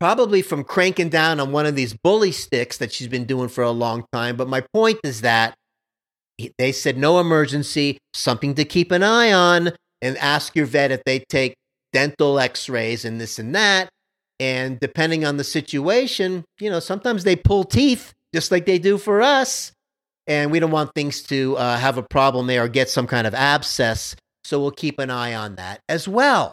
Probably 0.00 0.42
from 0.42 0.64
cranking 0.64 1.08
down 1.08 1.40
on 1.40 1.52
one 1.52 1.66
of 1.66 1.76
these 1.76 1.94
bully 1.94 2.32
sticks 2.32 2.78
that 2.78 2.92
she's 2.92 3.08
been 3.08 3.24
doing 3.24 3.48
for 3.48 3.62
a 3.62 3.70
long 3.70 4.04
time. 4.12 4.36
But 4.36 4.48
my 4.48 4.62
point 4.72 4.98
is 5.04 5.20
that 5.20 5.54
they 6.58 6.72
said 6.72 6.98
no 6.98 7.20
emergency, 7.20 7.98
something 8.12 8.54
to 8.54 8.64
keep 8.64 8.90
an 8.90 9.02
eye 9.02 9.32
on, 9.32 9.72
and 10.02 10.18
ask 10.18 10.54
your 10.56 10.66
vet 10.66 10.90
if 10.90 11.02
they 11.04 11.20
take 11.20 11.54
dental 11.92 12.38
x 12.38 12.68
rays 12.68 13.04
and 13.04 13.20
this 13.20 13.38
and 13.38 13.54
that. 13.54 13.88
And 14.40 14.80
depending 14.80 15.24
on 15.24 15.36
the 15.36 15.44
situation, 15.44 16.44
you 16.58 16.68
know, 16.68 16.80
sometimes 16.80 17.24
they 17.24 17.36
pull 17.36 17.64
teeth 17.64 18.12
just 18.34 18.50
like 18.50 18.66
they 18.66 18.78
do 18.78 18.98
for 18.98 19.22
us. 19.22 19.72
And 20.26 20.50
we 20.50 20.58
don't 20.58 20.70
want 20.70 20.94
things 20.94 21.22
to 21.24 21.56
uh, 21.56 21.76
have 21.76 21.98
a 21.98 22.02
problem 22.02 22.46
there 22.46 22.64
or 22.64 22.68
get 22.68 22.88
some 22.88 23.06
kind 23.06 23.26
of 23.26 23.34
abscess. 23.34 24.16
So 24.44 24.60
we'll 24.60 24.70
keep 24.70 24.98
an 24.98 25.10
eye 25.10 25.34
on 25.34 25.56
that 25.56 25.80
as 25.88 26.08
well. 26.08 26.52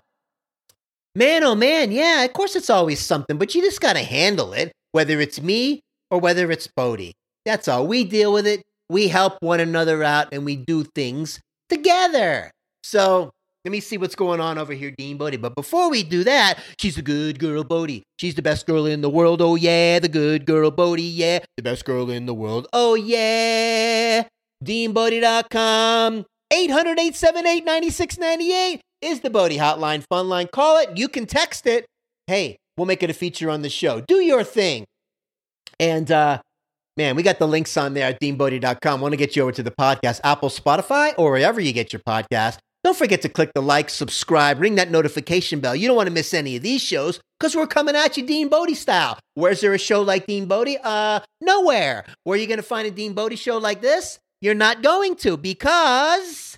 Man, 1.13 1.43
oh 1.43 1.55
man, 1.55 1.91
yeah, 1.91 2.23
of 2.23 2.31
course 2.33 2.55
it's 2.55 2.69
always 2.69 2.99
something, 2.99 3.37
but 3.37 3.53
you 3.53 3.61
just 3.61 3.81
got 3.81 3.93
to 3.93 4.03
handle 4.03 4.53
it, 4.53 4.71
whether 4.93 5.19
it's 5.19 5.41
me 5.41 5.81
or 6.09 6.19
whether 6.19 6.49
it's 6.51 6.67
Bodie. 6.67 7.13
That's 7.45 7.67
all. 7.67 7.85
We 7.85 8.05
deal 8.05 8.31
with 8.31 8.47
it, 8.47 8.63
we 8.89 9.09
help 9.09 9.37
one 9.41 9.59
another 9.59 10.03
out, 10.03 10.29
and 10.31 10.45
we 10.45 10.55
do 10.55 10.83
things 10.83 11.41
together. 11.69 12.51
So 12.83 13.31
let 13.63 13.71
me 13.71 13.79
see 13.79 13.97
what's 13.97 14.15
going 14.15 14.39
on 14.39 14.57
over 14.57 14.73
here, 14.73 14.91
Dean 14.97 15.17
Bodie. 15.17 15.37
But 15.37 15.55
before 15.55 15.89
we 15.91 16.01
do 16.01 16.23
that, 16.23 16.57
she's 16.79 16.97
a 16.97 17.01
good 17.01 17.37
girl, 17.37 17.63
Bodie. 17.63 18.03
She's 18.17 18.33
the 18.33 18.41
best 18.41 18.65
girl 18.65 18.87
in 18.87 19.01
the 19.01 19.09
world. 19.09 19.41
Oh, 19.41 19.55
yeah. 19.55 19.99
The 19.99 20.09
good 20.09 20.45
girl, 20.45 20.71
Bodie. 20.71 21.03
Yeah. 21.03 21.39
The 21.57 21.63
best 21.63 21.85
girl 21.85 22.09
in 22.09 22.25
the 22.25 22.33
world. 22.33 22.67
Oh, 22.73 22.95
yeah. 22.95 24.23
DeanBodie.com. 24.63 26.25
800 26.53 26.99
878 26.99 27.63
9698 27.63 28.81
is 29.01 29.21
the 29.21 29.29
Bodie 29.29 29.57
hotline, 29.57 30.03
fun 30.09 30.27
line. 30.27 30.47
Call 30.51 30.77
it. 30.79 30.97
You 30.97 31.07
can 31.07 31.25
text 31.25 31.65
it. 31.65 31.85
Hey, 32.27 32.57
we'll 32.77 32.87
make 32.87 33.03
it 33.03 33.09
a 33.09 33.13
feature 33.13 33.49
on 33.49 33.61
the 33.61 33.69
show. 33.69 34.01
Do 34.01 34.21
your 34.21 34.43
thing. 34.43 34.85
And, 35.79 36.11
uh, 36.11 36.41
Man, 36.97 37.15
we 37.15 37.23
got 37.23 37.39
the 37.39 37.47
links 37.47 37.77
on 37.77 37.93
there 37.93 38.09
at 38.09 38.19
deanbodie.com. 38.19 38.99
Want 38.99 39.13
to 39.13 39.17
get 39.17 39.33
you 39.35 39.43
over 39.43 39.53
to 39.53 39.63
the 39.63 39.71
podcast, 39.71 40.19
Apple, 40.25 40.49
Spotify, 40.49 41.13
or 41.17 41.31
wherever 41.31 41.61
you 41.61 41.71
get 41.71 41.93
your 41.93 42.01
podcast. 42.05 42.57
Don't 42.83 42.97
forget 42.97 43.21
to 43.21 43.29
click 43.29 43.51
the 43.53 43.61
like, 43.61 43.89
subscribe, 43.89 44.59
ring 44.59 44.75
that 44.75 44.89
notification 44.89 45.59
bell. 45.59 45.75
You 45.75 45.87
don't 45.87 45.95
want 45.95 46.07
to 46.07 46.13
miss 46.13 46.33
any 46.33 46.55
of 46.55 46.63
these 46.63 46.81
shows 46.81 47.19
because 47.39 47.55
we're 47.55 47.67
coming 47.67 47.95
at 47.95 48.17
you 48.17 48.25
Dean 48.25 48.49
Bodie 48.49 48.73
style. 48.73 49.19
Where's 49.35 49.61
there 49.61 49.73
a 49.73 49.77
show 49.77 50.01
like 50.01 50.25
Dean 50.25 50.47
Bodie? 50.47 50.77
Uh, 50.83 51.19
nowhere. 51.41 52.05
Where 52.23 52.37
are 52.37 52.41
you 52.41 52.47
going 52.47 52.57
to 52.57 52.63
find 52.63 52.87
a 52.87 52.91
Dean 52.91 53.13
Bodie 53.13 53.35
show 53.35 53.57
like 53.57 53.81
this? 53.81 54.19
You're 54.41 54.55
not 54.55 54.81
going 54.81 55.15
to 55.17 55.37
because 55.37 56.57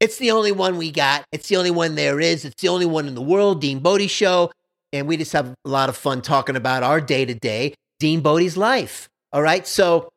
it's 0.00 0.18
the 0.18 0.32
only 0.32 0.50
one 0.50 0.76
we 0.76 0.90
got. 0.90 1.24
It's 1.30 1.48
the 1.48 1.56
only 1.56 1.70
one 1.70 1.94
there 1.94 2.18
is. 2.18 2.44
It's 2.44 2.60
the 2.60 2.68
only 2.68 2.86
one 2.86 3.06
in 3.06 3.14
the 3.14 3.22
world, 3.22 3.60
Dean 3.60 3.78
Bodie 3.78 4.08
show. 4.08 4.50
And 4.92 5.06
we 5.06 5.16
just 5.16 5.32
have 5.32 5.54
a 5.64 5.68
lot 5.68 5.88
of 5.88 5.96
fun 5.96 6.22
talking 6.22 6.56
about 6.56 6.82
our 6.82 7.00
day 7.00 7.24
to 7.24 7.34
day, 7.34 7.74
Dean 8.00 8.20
Bodie's 8.22 8.56
life. 8.56 9.08
All 9.32 9.42
right. 9.42 9.66
So 9.66 10.08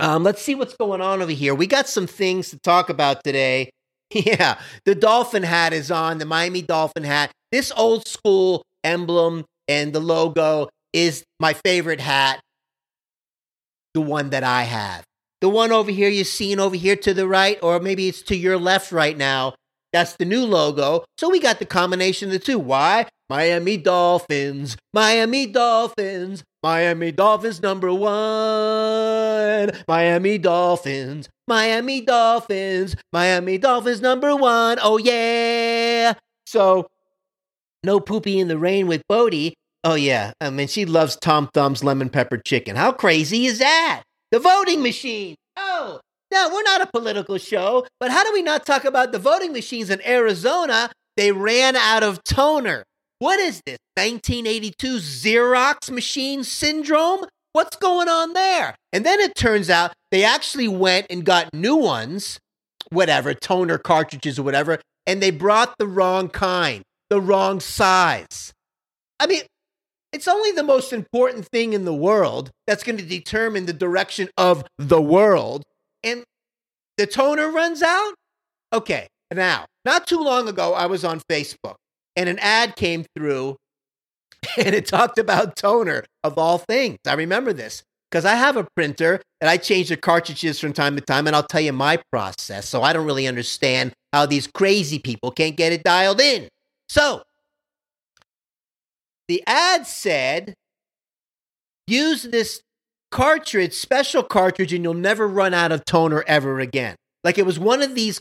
um, 0.00 0.24
let's 0.24 0.42
see 0.42 0.54
what's 0.54 0.74
going 0.76 1.00
on 1.00 1.22
over 1.22 1.30
here. 1.30 1.54
We 1.54 1.66
got 1.66 1.88
some 1.88 2.06
things 2.06 2.50
to 2.50 2.58
talk 2.58 2.88
about 2.88 3.22
today. 3.24 3.70
Yeah, 4.12 4.58
the 4.86 4.96
dolphin 4.96 5.44
hat 5.44 5.72
is 5.72 5.88
on, 5.88 6.18
the 6.18 6.24
Miami 6.24 6.62
Dolphin 6.62 7.04
hat. 7.04 7.30
This 7.52 7.70
old 7.76 8.08
school 8.08 8.64
emblem 8.82 9.44
and 9.68 9.92
the 9.92 10.00
logo 10.00 10.68
is 10.92 11.22
my 11.38 11.52
favorite 11.52 12.00
hat, 12.00 12.40
the 13.94 14.00
one 14.00 14.30
that 14.30 14.42
I 14.42 14.62
have. 14.64 15.04
The 15.40 15.48
one 15.48 15.70
over 15.70 15.92
here 15.92 16.08
you're 16.08 16.24
seeing 16.24 16.58
over 16.58 16.74
here 16.74 16.96
to 16.96 17.14
the 17.14 17.28
right, 17.28 17.56
or 17.62 17.78
maybe 17.78 18.08
it's 18.08 18.22
to 18.22 18.36
your 18.36 18.58
left 18.58 18.90
right 18.90 19.16
now. 19.16 19.54
That's 19.92 20.16
the 20.16 20.24
new 20.24 20.44
logo. 20.44 21.04
So 21.18 21.30
we 21.30 21.38
got 21.38 21.60
the 21.60 21.64
combination 21.64 22.28
of 22.28 22.32
the 22.32 22.40
two. 22.40 22.58
Why? 22.58 23.06
Miami 23.30 23.76
Dolphins, 23.76 24.76
Miami 24.92 25.46
Dolphins, 25.46 26.42
Miami 26.64 27.12
Dolphins 27.12 27.62
number 27.62 27.94
one. 27.94 29.70
Miami 29.86 30.36
Dolphins, 30.36 31.28
Miami 31.46 32.00
Dolphins, 32.00 32.96
Miami 33.12 33.56
Dolphins 33.56 34.00
number 34.00 34.34
one. 34.34 34.78
Oh, 34.82 34.98
yeah. 34.98 36.14
So, 36.44 36.88
no 37.84 38.00
poopy 38.00 38.40
in 38.40 38.48
the 38.48 38.58
rain 38.58 38.88
with 38.88 39.02
Bodie. 39.08 39.54
Oh, 39.84 39.94
yeah. 39.94 40.32
I 40.40 40.50
mean, 40.50 40.66
she 40.66 40.84
loves 40.84 41.14
Tom 41.14 41.48
Thumb's 41.54 41.84
lemon 41.84 42.10
pepper 42.10 42.36
chicken. 42.36 42.74
How 42.74 42.90
crazy 42.90 43.46
is 43.46 43.60
that? 43.60 44.02
The 44.32 44.40
voting 44.40 44.82
machine. 44.82 45.36
Oh, 45.56 46.00
now, 46.32 46.52
we're 46.52 46.64
not 46.64 46.80
a 46.80 46.86
political 46.86 47.38
show, 47.38 47.86
but 48.00 48.10
how 48.10 48.24
do 48.24 48.32
we 48.32 48.42
not 48.42 48.66
talk 48.66 48.84
about 48.84 49.12
the 49.12 49.20
voting 49.20 49.52
machines 49.52 49.88
in 49.88 50.04
Arizona? 50.04 50.90
They 51.16 51.30
ran 51.30 51.76
out 51.76 52.02
of 52.02 52.24
toner. 52.24 52.82
What 53.20 53.38
is 53.38 53.60
this? 53.66 53.76
1982 53.96 54.96
Xerox 54.96 55.90
machine 55.90 56.42
syndrome? 56.42 57.26
What's 57.52 57.76
going 57.76 58.08
on 58.08 58.32
there? 58.32 58.74
And 58.94 59.04
then 59.04 59.20
it 59.20 59.34
turns 59.34 59.68
out 59.68 59.92
they 60.10 60.24
actually 60.24 60.68
went 60.68 61.06
and 61.10 61.22
got 61.22 61.52
new 61.52 61.76
ones, 61.76 62.38
whatever, 62.88 63.34
toner 63.34 63.76
cartridges 63.76 64.38
or 64.38 64.42
whatever, 64.42 64.80
and 65.06 65.22
they 65.22 65.30
brought 65.30 65.74
the 65.78 65.86
wrong 65.86 66.30
kind, 66.30 66.82
the 67.10 67.20
wrong 67.20 67.60
size. 67.60 68.54
I 69.18 69.26
mean, 69.26 69.42
it's 70.14 70.26
only 70.26 70.52
the 70.52 70.62
most 70.62 70.90
important 70.90 71.46
thing 71.52 71.74
in 71.74 71.84
the 71.84 71.94
world 71.94 72.50
that's 72.66 72.82
going 72.82 72.96
to 72.96 73.04
determine 73.04 73.66
the 73.66 73.74
direction 73.74 74.30
of 74.38 74.64
the 74.78 75.02
world. 75.02 75.62
And 76.02 76.24
the 76.96 77.06
toner 77.06 77.50
runs 77.50 77.82
out? 77.82 78.14
Okay, 78.72 79.08
now, 79.30 79.66
not 79.84 80.06
too 80.06 80.22
long 80.22 80.48
ago, 80.48 80.72
I 80.72 80.86
was 80.86 81.04
on 81.04 81.20
Facebook 81.30 81.76
and 82.16 82.28
an 82.28 82.38
ad 82.40 82.76
came 82.76 83.04
through 83.16 83.56
and 84.58 84.74
it 84.74 84.86
talked 84.86 85.18
about 85.18 85.56
toner 85.56 86.04
of 86.24 86.38
all 86.38 86.58
things. 86.58 86.98
I 87.06 87.14
remember 87.14 87.52
this 87.52 87.82
because 88.10 88.24
I 88.24 88.34
have 88.34 88.56
a 88.56 88.66
printer 88.74 89.20
and 89.40 89.48
I 89.48 89.56
change 89.56 89.88
the 89.88 89.96
cartridges 89.96 90.58
from 90.58 90.72
time 90.72 90.96
to 90.96 91.02
time, 91.02 91.26
and 91.26 91.36
I'll 91.36 91.46
tell 91.46 91.60
you 91.60 91.72
my 91.72 91.98
process. 92.10 92.68
So 92.68 92.82
I 92.82 92.92
don't 92.92 93.06
really 93.06 93.26
understand 93.26 93.92
how 94.12 94.26
these 94.26 94.46
crazy 94.46 94.98
people 94.98 95.30
can't 95.30 95.56
get 95.56 95.72
it 95.72 95.84
dialed 95.84 96.20
in. 96.20 96.48
So, 96.88 97.22
the 99.28 99.42
ad 99.46 99.86
said 99.86 100.54
use 101.86 102.24
this 102.24 102.62
cartridge, 103.10 103.74
special 103.74 104.22
cartridge, 104.22 104.72
and 104.72 104.82
you'll 104.82 104.94
never 104.94 105.28
run 105.28 105.54
out 105.54 105.72
of 105.72 105.84
toner 105.84 106.24
ever 106.26 106.58
again. 106.58 106.96
Like 107.22 107.38
it 107.38 107.46
was 107.46 107.58
one 107.58 107.82
of 107.82 107.94
these 107.94 108.20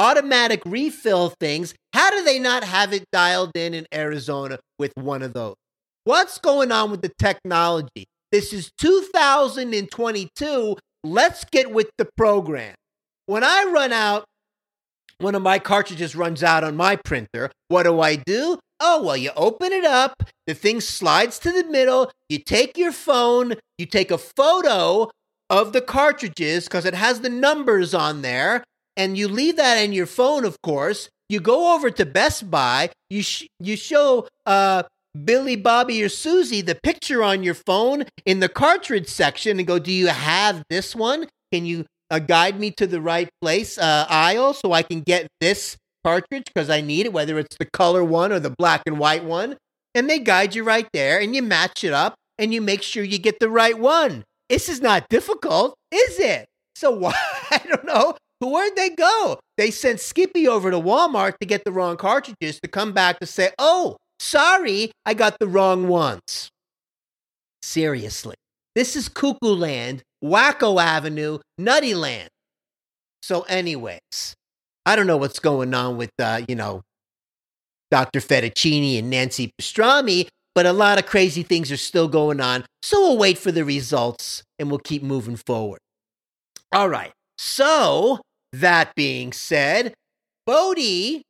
automatic 0.00 0.62
refill 0.64 1.34
things. 1.38 1.74
How 1.92 2.10
do 2.10 2.24
they 2.24 2.38
not 2.38 2.64
have 2.64 2.92
it 2.92 3.04
dialed 3.12 3.52
in 3.54 3.74
in 3.74 3.86
Arizona 3.94 4.58
with 4.78 4.92
one 4.96 5.22
of 5.22 5.34
those? 5.34 5.54
What's 6.04 6.38
going 6.38 6.72
on 6.72 6.90
with 6.90 7.02
the 7.02 7.12
technology? 7.18 8.06
This 8.32 8.52
is 8.52 8.72
2022. 8.78 10.76
Let's 11.04 11.44
get 11.44 11.70
with 11.70 11.90
the 11.98 12.08
program. 12.16 12.74
When 13.26 13.44
I 13.44 13.64
run 13.70 13.92
out, 13.92 14.24
one 15.18 15.34
of 15.34 15.42
my 15.42 15.58
cartridges 15.58 16.16
runs 16.16 16.42
out 16.42 16.64
on 16.64 16.76
my 16.76 16.96
printer, 16.96 17.50
what 17.68 17.82
do 17.82 18.00
I 18.00 18.16
do? 18.16 18.58
Oh, 18.80 19.02
well, 19.02 19.16
you 19.16 19.30
open 19.36 19.72
it 19.72 19.84
up, 19.84 20.22
the 20.46 20.54
thing 20.54 20.80
slides 20.80 21.38
to 21.40 21.52
the 21.52 21.64
middle, 21.64 22.10
you 22.30 22.38
take 22.38 22.78
your 22.78 22.92
phone, 22.92 23.56
you 23.76 23.84
take 23.84 24.10
a 24.10 24.16
photo 24.16 25.10
of 25.50 25.74
the 25.74 25.82
cartridges 25.82 26.64
because 26.64 26.86
it 26.86 26.94
has 26.94 27.20
the 27.20 27.28
numbers 27.28 27.92
on 27.92 28.22
there, 28.22 28.64
and 28.96 29.16
you 29.16 29.28
leave 29.28 29.56
that 29.56 29.76
in 29.76 29.92
your 29.92 30.06
phone, 30.06 30.44
of 30.44 30.60
course. 30.62 31.08
You 31.28 31.40
go 31.40 31.74
over 31.74 31.90
to 31.90 32.04
Best 32.04 32.50
Buy, 32.50 32.90
you, 33.08 33.22
sh- 33.22 33.46
you 33.60 33.76
show 33.76 34.26
uh, 34.46 34.82
Billy, 35.24 35.56
Bobby, 35.56 36.02
or 36.02 36.08
Susie 36.08 36.60
the 36.60 36.74
picture 36.74 37.22
on 37.22 37.42
your 37.42 37.54
phone 37.54 38.04
in 38.26 38.40
the 38.40 38.48
cartridge 38.48 39.08
section 39.08 39.58
and 39.58 39.66
go, 39.66 39.78
Do 39.78 39.92
you 39.92 40.08
have 40.08 40.62
this 40.70 40.96
one? 40.96 41.28
Can 41.52 41.66
you 41.66 41.86
uh, 42.10 42.18
guide 42.18 42.58
me 42.58 42.70
to 42.72 42.86
the 42.86 43.00
right 43.00 43.28
place, 43.40 43.78
uh, 43.78 44.06
aisle, 44.08 44.52
so 44.54 44.72
I 44.72 44.82
can 44.82 45.00
get 45.00 45.28
this 45.40 45.76
cartridge 46.04 46.44
because 46.52 46.70
I 46.70 46.80
need 46.80 47.06
it, 47.06 47.12
whether 47.12 47.38
it's 47.38 47.56
the 47.58 47.66
color 47.66 48.04
one 48.04 48.32
or 48.32 48.40
the 48.40 48.54
black 48.58 48.82
and 48.86 48.98
white 48.98 49.24
one. 49.24 49.56
And 49.94 50.08
they 50.08 50.18
guide 50.18 50.54
you 50.54 50.64
right 50.64 50.88
there 50.92 51.20
and 51.20 51.34
you 51.34 51.42
match 51.42 51.84
it 51.84 51.92
up 51.92 52.14
and 52.38 52.54
you 52.54 52.60
make 52.60 52.82
sure 52.82 53.02
you 53.02 53.18
get 53.18 53.40
the 53.40 53.50
right 53.50 53.78
one. 53.78 54.24
This 54.48 54.68
is 54.68 54.80
not 54.80 55.08
difficult, 55.08 55.74
is 55.90 56.18
it? 56.18 56.48
So 56.74 56.90
why? 56.96 57.14
I 57.50 57.60
don't 57.68 57.84
know. 57.84 58.16
Where'd 58.40 58.74
they 58.74 58.90
go? 58.90 59.38
They 59.58 59.70
sent 59.70 60.00
Skippy 60.00 60.48
over 60.48 60.70
to 60.70 60.78
Walmart 60.78 61.38
to 61.38 61.46
get 61.46 61.64
the 61.64 61.72
wrong 61.72 61.96
cartridges 61.96 62.58
to 62.60 62.68
come 62.68 62.92
back 62.92 63.20
to 63.20 63.26
say, 63.26 63.50
oh, 63.58 63.96
sorry, 64.18 64.92
I 65.04 65.14
got 65.14 65.38
the 65.38 65.46
wrong 65.46 65.88
ones. 65.88 66.48
Seriously. 67.62 68.36
This 68.74 68.96
is 68.96 69.08
Cuckoo 69.08 69.54
Land, 69.54 70.02
Wacko 70.24 70.82
Avenue, 70.82 71.38
Nutty 71.58 71.94
Land. 71.94 72.30
So, 73.22 73.42
anyways, 73.42 74.34
I 74.86 74.96
don't 74.96 75.06
know 75.06 75.18
what's 75.18 75.38
going 75.38 75.74
on 75.74 75.98
with, 75.98 76.10
uh, 76.18 76.40
you 76.48 76.54
know, 76.54 76.80
Dr. 77.90 78.20
Fettuccini 78.20 78.98
and 78.98 79.10
Nancy 79.10 79.52
Pastrami, 79.60 80.28
but 80.54 80.64
a 80.64 80.72
lot 80.72 80.98
of 80.98 81.06
crazy 81.06 81.42
things 81.42 81.70
are 81.70 81.76
still 81.76 82.08
going 82.08 82.40
on. 82.40 82.64
So 82.82 83.00
we'll 83.00 83.18
wait 83.18 83.38
for 83.38 83.52
the 83.52 83.64
results 83.64 84.42
and 84.58 84.70
we'll 84.70 84.78
keep 84.78 85.02
moving 85.02 85.36
forward. 85.36 85.80
All 86.72 86.88
right. 86.88 87.12
So, 87.38 88.20
that 88.52 88.94
being 88.94 89.32
said, 89.32 89.94
Bodie, 90.46 91.22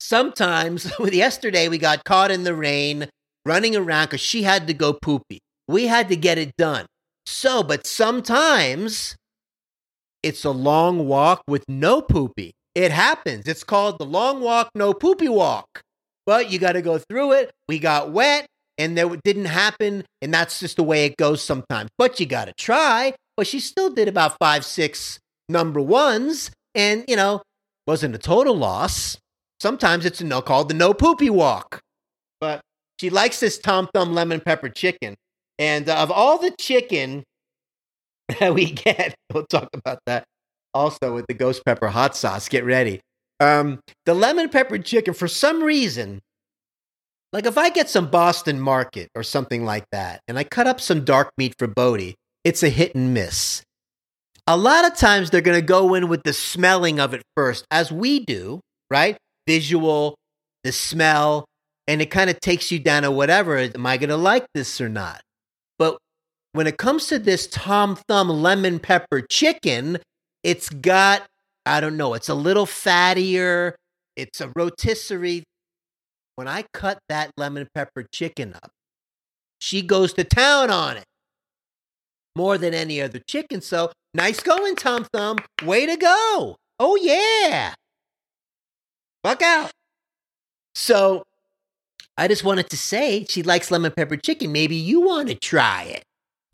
sometimes, 0.00 0.90
with 0.98 1.14
yesterday 1.14 1.68
we 1.68 1.78
got 1.78 2.04
caught 2.04 2.30
in 2.30 2.44
the 2.44 2.54
rain 2.54 3.08
running 3.44 3.76
around 3.76 4.06
because 4.06 4.20
she 4.20 4.42
had 4.42 4.66
to 4.66 4.74
go 4.74 4.92
poopy. 4.92 5.40
We 5.68 5.86
had 5.86 6.08
to 6.08 6.16
get 6.16 6.38
it 6.38 6.56
done. 6.56 6.86
So, 7.26 7.62
but 7.62 7.86
sometimes 7.86 9.16
it's 10.22 10.44
a 10.44 10.50
long 10.50 11.06
walk 11.06 11.42
with 11.46 11.64
no 11.68 12.00
poopy. 12.00 12.52
It 12.74 12.90
happens. 12.90 13.46
It's 13.46 13.64
called 13.64 13.98
the 13.98 14.06
long 14.06 14.40
walk, 14.40 14.70
no 14.74 14.92
poopy 14.92 15.28
walk. 15.28 15.82
But 16.26 16.50
you 16.50 16.58
got 16.58 16.72
to 16.72 16.82
go 16.82 16.98
through 16.98 17.32
it. 17.32 17.50
We 17.68 17.78
got 17.78 18.10
wet 18.10 18.46
and 18.78 18.96
that 18.98 19.20
didn't 19.22 19.44
happen. 19.46 20.04
And 20.22 20.32
that's 20.32 20.60
just 20.60 20.76
the 20.76 20.82
way 20.82 21.04
it 21.04 21.16
goes 21.16 21.42
sometimes. 21.42 21.90
But 21.98 22.18
you 22.18 22.26
got 22.26 22.46
to 22.46 22.54
try. 22.54 23.14
But 23.36 23.46
she 23.46 23.60
still 23.60 23.90
did 23.90 24.08
about 24.08 24.36
five, 24.38 24.64
six 24.64 25.18
number 25.48 25.80
ones. 25.80 26.50
And, 26.74 27.04
you 27.06 27.16
know, 27.16 27.42
wasn't 27.86 28.14
a 28.14 28.18
total 28.18 28.56
loss. 28.56 29.18
Sometimes 29.60 30.04
it's 30.04 30.20
a 30.20 30.24
no 30.24 30.42
called 30.42 30.68
the 30.68 30.74
no 30.74 30.92
poopy 30.92 31.30
walk. 31.30 31.80
But 32.40 32.60
she 33.00 33.10
likes 33.10 33.40
this 33.40 33.58
Tom 33.58 33.88
Thumb 33.94 34.14
lemon 34.14 34.40
pepper 34.40 34.68
chicken. 34.68 35.14
And 35.58 35.88
uh, 35.88 35.96
of 35.96 36.10
all 36.10 36.38
the 36.38 36.52
chicken 36.58 37.24
that 38.40 38.54
we 38.54 38.66
get. 38.66 39.14
We'll 39.32 39.46
talk 39.46 39.68
about 39.74 39.98
that 40.06 40.24
also 40.74 41.12
with 41.12 41.26
the 41.26 41.34
ghost 41.34 41.64
pepper 41.64 41.88
hot 41.88 42.16
sauce. 42.16 42.48
Get 42.48 42.64
ready. 42.64 43.00
Um, 43.40 43.80
the 44.06 44.14
lemon 44.14 44.48
pepper 44.48 44.78
chicken, 44.78 45.12
for 45.12 45.26
some 45.26 45.60
reason, 45.60 46.20
like 47.32 47.46
if 47.46 47.58
I 47.58 47.70
get 47.70 47.90
some 47.90 48.10
Boston 48.10 48.60
Market 48.60 49.08
or 49.16 49.24
something 49.24 49.64
like 49.64 49.86
that, 49.90 50.20
and 50.28 50.38
I 50.38 50.44
cut 50.44 50.68
up 50.68 50.80
some 50.80 51.04
dark 51.04 51.30
meat 51.36 51.56
for 51.58 51.66
Bodie, 51.66 52.14
it's 52.44 52.62
a 52.62 52.68
hit 52.68 52.94
and 52.94 53.12
miss. 53.12 53.62
A 54.46 54.56
lot 54.56 54.84
of 54.84 54.96
times 54.96 55.30
they're 55.30 55.40
going 55.40 55.58
to 55.58 55.66
go 55.66 55.94
in 55.94 56.08
with 56.08 56.22
the 56.22 56.32
smelling 56.32 57.00
of 57.00 57.14
it 57.14 57.22
first, 57.36 57.64
as 57.70 57.90
we 57.90 58.24
do, 58.24 58.60
right? 58.90 59.16
Visual, 59.46 60.16
the 60.64 60.72
smell, 60.72 61.46
and 61.86 62.02
it 62.02 62.10
kind 62.10 62.28
of 62.28 62.40
takes 62.40 62.70
you 62.70 62.78
down 62.78 63.04
to 63.04 63.10
whatever. 63.10 63.56
Am 63.56 63.86
I 63.86 63.96
going 63.96 64.10
to 64.10 64.16
like 64.16 64.46
this 64.54 64.80
or 64.80 64.88
not? 64.88 65.20
But 65.78 65.96
when 66.52 66.66
it 66.66 66.76
comes 66.76 67.06
to 67.06 67.18
this 67.18 67.46
Tom 67.46 67.96
Thumb 68.08 68.28
lemon 68.28 68.80
pepper 68.80 69.22
chicken, 69.22 69.98
it's 70.42 70.68
got, 70.68 71.24
I 71.64 71.80
don't 71.80 71.96
know, 71.96 72.14
it's 72.14 72.28
a 72.28 72.34
little 72.34 72.66
fattier. 72.66 73.72
It's 74.16 74.40
a 74.40 74.52
rotisserie. 74.54 75.42
When 76.36 76.48
I 76.48 76.64
cut 76.72 76.98
that 77.08 77.30
lemon 77.36 77.66
pepper 77.74 78.04
chicken 78.12 78.54
up, 78.54 78.70
she 79.58 79.82
goes 79.82 80.12
to 80.14 80.24
town 80.24 80.70
on 80.70 80.98
it 80.98 81.04
more 82.36 82.58
than 82.58 82.74
any 82.74 83.00
other 83.00 83.20
chicken. 83.26 83.60
So 83.60 83.90
nice 84.14 84.40
going, 84.40 84.76
Tom 84.76 85.04
Thumb. 85.12 85.38
Way 85.62 85.86
to 85.86 85.96
go. 85.96 86.56
Oh, 86.78 86.96
yeah. 87.00 87.74
Fuck 89.22 89.42
out. 89.42 89.70
So 90.74 91.24
I 92.16 92.28
just 92.28 92.44
wanted 92.44 92.70
to 92.70 92.76
say 92.76 93.26
she 93.28 93.42
likes 93.42 93.70
lemon 93.70 93.92
pepper 93.96 94.16
chicken. 94.16 94.52
Maybe 94.52 94.76
you 94.76 95.00
want 95.00 95.28
to 95.28 95.34
try 95.34 96.00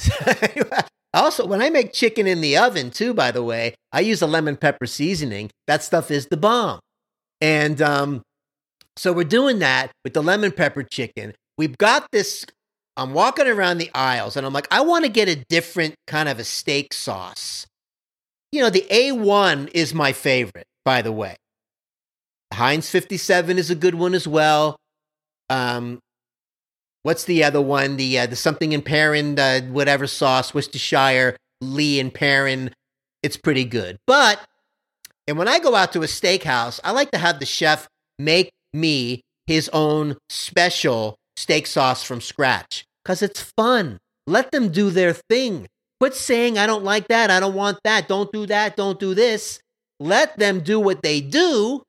it. 0.00 0.88
also, 1.14 1.46
when 1.46 1.60
I 1.60 1.70
make 1.70 1.92
chicken 1.92 2.26
in 2.26 2.40
the 2.40 2.56
oven, 2.56 2.90
too, 2.90 3.12
by 3.12 3.30
the 3.30 3.42
way, 3.42 3.74
I 3.92 4.00
use 4.00 4.22
a 4.22 4.26
lemon 4.26 4.56
pepper 4.56 4.86
seasoning. 4.86 5.50
That 5.66 5.82
stuff 5.82 6.10
is 6.10 6.26
the 6.26 6.36
bomb. 6.36 6.80
And 7.40 7.80
um, 7.82 8.22
so 8.96 9.12
we're 9.12 9.24
doing 9.24 9.58
that 9.60 9.90
with 10.04 10.14
the 10.14 10.22
lemon 10.22 10.52
pepper 10.52 10.82
chicken. 10.82 11.34
We've 11.58 11.76
got 11.76 12.06
this. 12.12 12.44
I'm 13.00 13.14
walking 13.14 13.46
around 13.46 13.78
the 13.78 13.90
aisles 13.94 14.36
and 14.36 14.44
I'm 14.46 14.52
like, 14.52 14.68
I 14.70 14.82
want 14.82 15.06
to 15.06 15.10
get 15.10 15.26
a 15.26 15.42
different 15.48 15.94
kind 16.06 16.28
of 16.28 16.38
a 16.38 16.44
steak 16.44 16.92
sauce. 16.92 17.66
You 18.52 18.60
know, 18.60 18.68
the 18.68 18.84
A1 18.90 19.70
is 19.72 19.94
my 19.94 20.12
favorite, 20.12 20.66
by 20.84 21.00
the 21.00 21.10
way. 21.10 21.36
Heinz 22.52 22.90
57 22.90 23.56
is 23.56 23.70
a 23.70 23.74
good 23.74 23.94
one 23.94 24.12
as 24.12 24.28
well. 24.28 24.76
Um, 25.48 26.00
what's 27.02 27.24
the 27.24 27.42
other 27.42 27.62
one? 27.62 27.96
The 27.96 28.18
uh, 28.18 28.26
the 28.26 28.36
something 28.36 28.72
in 28.72 28.82
Perrin, 28.82 29.38
uh, 29.38 29.62
whatever 29.62 30.06
sauce, 30.06 30.52
Worcestershire, 30.52 31.38
Lea 31.62 32.00
and 32.00 32.12
Perrin. 32.12 32.70
It's 33.22 33.38
pretty 33.38 33.64
good. 33.64 33.96
But 34.06 34.46
and 35.26 35.38
when 35.38 35.48
I 35.48 35.58
go 35.58 35.74
out 35.74 35.94
to 35.94 36.00
a 36.00 36.06
steakhouse, 36.06 36.80
I 36.84 36.90
like 36.90 37.12
to 37.12 37.18
have 37.18 37.40
the 37.40 37.46
chef 37.46 37.88
make 38.18 38.50
me 38.74 39.22
his 39.46 39.70
own 39.72 40.18
special 40.28 41.16
steak 41.36 41.66
sauce 41.66 42.02
from 42.02 42.20
scratch 42.20 42.84
because 43.04 43.22
it's 43.22 43.52
fun. 43.56 43.98
Let 44.26 44.52
them 44.52 44.70
do 44.70 44.90
their 44.90 45.12
thing. 45.12 45.66
Quit 46.00 46.14
saying, 46.14 46.58
I 46.58 46.66
don't 46.66 46.84
like 46.84 47.08
that. 47.08 47.30
I 47.30 47.40
don't 47.40 47.54
want 47.54 47.78
that. 47.84 48.08
Don't 48.08 48.32
do 48.32 48.46
that. 48.46 48.76
Don't 48.76 48.98
do 48.98 49.14
this. 49.14 49.60
Let 49.98 50.38
them 50.38 50.60
do 50.60 50.80
what 50.80 51.02
they 51.02 51.20
do 51.20 51.82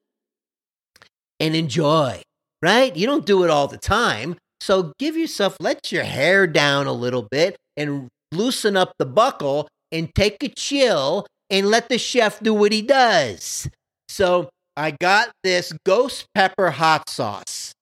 and 1.39 1.55
enjoy, 1.55 2.21
right? 2.61 2.95
You 2.95 3.07
don't 3.07 3.25
do 3.25 3.43
it 3.43 3.49
all 3.49 3.67
the 3.67 3.77
time. 3.77 4.37
So 4.59 4.93
give 4.99 5.15
yourself, 5.15 5.57
let 5.59 5.91
your 5.91 6.03
hair 6.03 6.45
down 6.45 6.87
a 6.87 6.93
little 6.93 7.27
bit 7.31 7.55
and 7.77 8.09
loosen 8.31 8.75
up 8.75 8.93
the 8.99 9.05
buckle 9.05 9.67
and 9.91 10.13
take 10.13 10.43
a 10.43 10.49
chill 10.49 11.25
and 11.49 11.67
let 11.67 11.89
the 11.89 11.97
chef 11.97 12.39
do 12.41 12.53
what 12.53 12.71
he 12.71 12.81
does. 12.81 13.67
So 14.09 14.49
I 14.75 14.91
got 14.91 15.31
this 15.43 15.73
ghost 15.85 16.25
pepper 16.35 16.71
hot 16.71 17.09
sauce. 17.09 17.73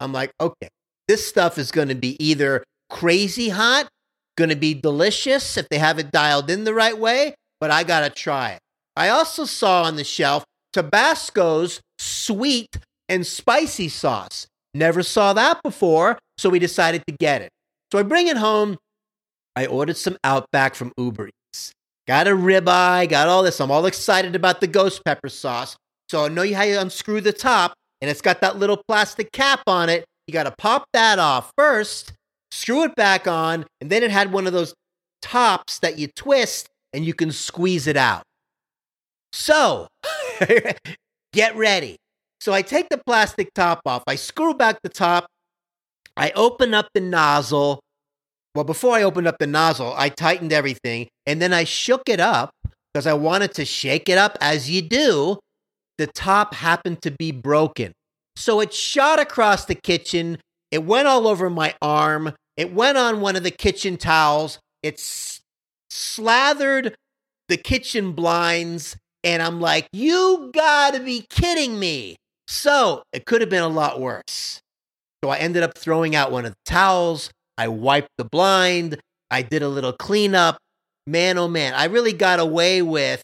I'm 0.00 0.12
like, 0.12 0.32
okay, 0.40 0.68
this 1.08 1.26
stuff 1.26 1.58
is 1.58 1.70
going 1.70 1.88
to 1.88 1.94
be 1.94 2.16
either 2.24 2.64
crazy 2.92 3.48
hot, 3.48 3.88
going 4.36 4.50
to 4.50 4.56
be 4.56 4.74
delicious 4.74 5.56
if 5.56 5.68
they 5.68 5.78
have 5.78 5.98
it 5.98 6.12
dialed 6.12 6.50
in 6.50 6.64
the 6.64 6.74
right 6.74 6.96
way, 6.96 7.34
but 7.60 7.70
I 7.70 7.82
got 7.82 8.00
to 8.00 8.10
try 8.10 8.52
it. 8.52 8.60
I 8.94 9.08
also 9.08 9.44
saw 9.44 9.84
on 9.84 9.96
the 9.96 10.04
shelf 10.04 10.44
Tabasco's 10.72 11.80
sweet 11.98 12.78
and 13.08 13.26
spicy 13.26 13.88
sauce. 13.88 14.46
Never 14.74 15.02
saw 15.02 15.32
that 15.32 15.62
before, 15.62 16.18
so 16.38 16.50
we 16.50 16.58
decided 16.58 17.02
to 17.06 17.14
get 17.18 17.42
it. 17.42 17.50
So 17.90 17.98
I 17.98 18.02
bring 18.02 18.28
it 18.28 18.36
home. 18.36 18.78
I 19.56 19.66
ordered 19.66 19.96
some 19.96 20.16
Outback 20.22 20.74
from 20.74 20.92
Uber 20.96 21.28
Eats. 21.28 21.72
Got 22.06 22.26
a 22.26 22.30
ribeye, 22.30 23.08
got 23.08 23.28
all 23.28 23.42
this. 23.42 23.60
I'm 23.60 23.70
all 23.70 23.86
excited 23.86 24.34
about 24.34 24.60
the 24.60 24.66
ghost 24.66 25.02
pepper 25.04 25.28
sauce. 25.28 25.76
So 26.08 26.24
I 26.24 26.28
know 26.28 26.50
how 26.54 26.62
you 26.62 26.78
unscrew 26.78 27.20
the 27.20 27.32
top 27.32 27.74
and 28.00 28.10
it's 28.10 28.20
got 28.20 28.40
that 28.40 28.58
little 28.58 28.82
plastic 28.88 29.30
cap 29.32 29.62
on 29.66 29.88
it. 29.88 30.04
You 30.26 30.32
got 30.32 30.44
to 30.44 30.54
pop 30.56 30.86
that 30.92 31.18
off 31.18 31.52
first, 31.56 32.12
screw 32.52 32.84
it 32.84 32.94
back 32.94 33.26
on, 33.26 33.64
and 33.80 33.90
then 33.90 34.02
it 34.02 34.10
had 34.10 34.30
one 34.30 34.46
of 34.46 34.52
those 34.52 34.74
tops 35.22 35.78
that 35.78 35.98
you 35.98 36.06
twist 36.08 36.68
and 36.92 37.04
you 37.04 37.14
can 37.14 37.32
squeeze 37.32 37.86
it 37.86 37.96
out. 37.96 38.22
So, 39.32 39.88
get 41.32 41.56
ready. 41.56 41.96
So 42.40 42.52
I 42.52 42.60
take 42.60 42.88
the 42.90 42.98
plastic 42.98 43.54
top 43.54 43.80
off, 43.86 44.02
I 44.06 44.16
screw 44.16 44.52
back 44.52 44.80
the 44.82 44.88
top, 44.88 45.26
I 46.16 46.30
open 46.32 46.74
up 46.74 46.88
the 46.92 47.00
nozzle. 47.00 47.80
Well, 48.54 48.64
before 48.64 48.94
I 48.94 49.02
opened 49.02 49.28
up 49.28 49.38
the 49.38 49.46
nozzle, 49.46 49.94
I 49.96 50.10
tightened 50.10 50.52
everything 50.52 51.08
and 51.24 51.40
then 51.40 51.54
I 51.54 51.64
shook 51.64 52.02
it 52.08 52.20
up 52.20 52.50
because 52.92 53.06
I 53.06 53.14
wanted 53.14 53.54
to 53.54 53.64
shake 53.64 54.10
it 54.10 54.18
up 54.18 54.36
as 54.40 54.68
you 54.68 54.82
do. 54.82 55.38
The 55.96 56.06
top 56.08 56.54
happened 56.54 57.00
to 57.02 57.12
be 57.12 57.32
broken. 57.32 57.92
So 58.36 58.60
it 58.60 58.74
shot 58.74 59.20
across 59.20 59.64
the 59.64 59.74
kitchen. 59.74 60.38
It 60.70 60.84
went 60.84 61.08
all 61.08 61.26
over 61.28 61.48
my 61.48 61.74
arm. 61.80 62.34
It 62.56 62.72
went 62.72 62.98
on 62.98 63.20
one 63.20 63.36
of 63.36 63.42
the 63.42 63.50
kitchen 63.50 63.96
towels. 63.96 64.58
It 64.82 65.00
slathered 65.90 66.96
the 67.48 67.56
kitchen 67.56 68.12
blinds. 68.12 68.96
And 69.24 69.42
I'm 69.42 69.60
like, 69.60 69.88
you 69.92 70.50
gotta 70.52 71.00
be 71.00 71.26
kidding 71.30 71.78
me. 71.78 72.16
So 72.48 73.02
it 73.12 73.24
could 73.24 73.40
have 73.40 73.50
been 73.50 73.62
a 73.62 73.68
lot 73.68 74.00
worse. 74.00 74.60
So 75.22 75.30
I 75.30 75.38
ended 75.38 75.62
up 75.62 75.78
throwing 75.78 76.16
out 76.16 76.32
one 76.32 76.44
of 76.44 76.52
the 76.52 76.70
towels. 76.70 77.30
I 77.56 77.68
wiped 77.68 78.10
the 78.18 78.24
blind. 78.24 79.00
I 79.30 79.42
did 79.42 79.62
a 79.62 79.68
little 79.68 79.92
cleanup. 79.92 80.58
Man, 81.06 81.38
oh 81.38 81.48
man, 81.48 81.74
I 81.74 81.84
really 81.86 82.12
got 82.12 82.40
away 82.40 82.82
with 82.82 83.22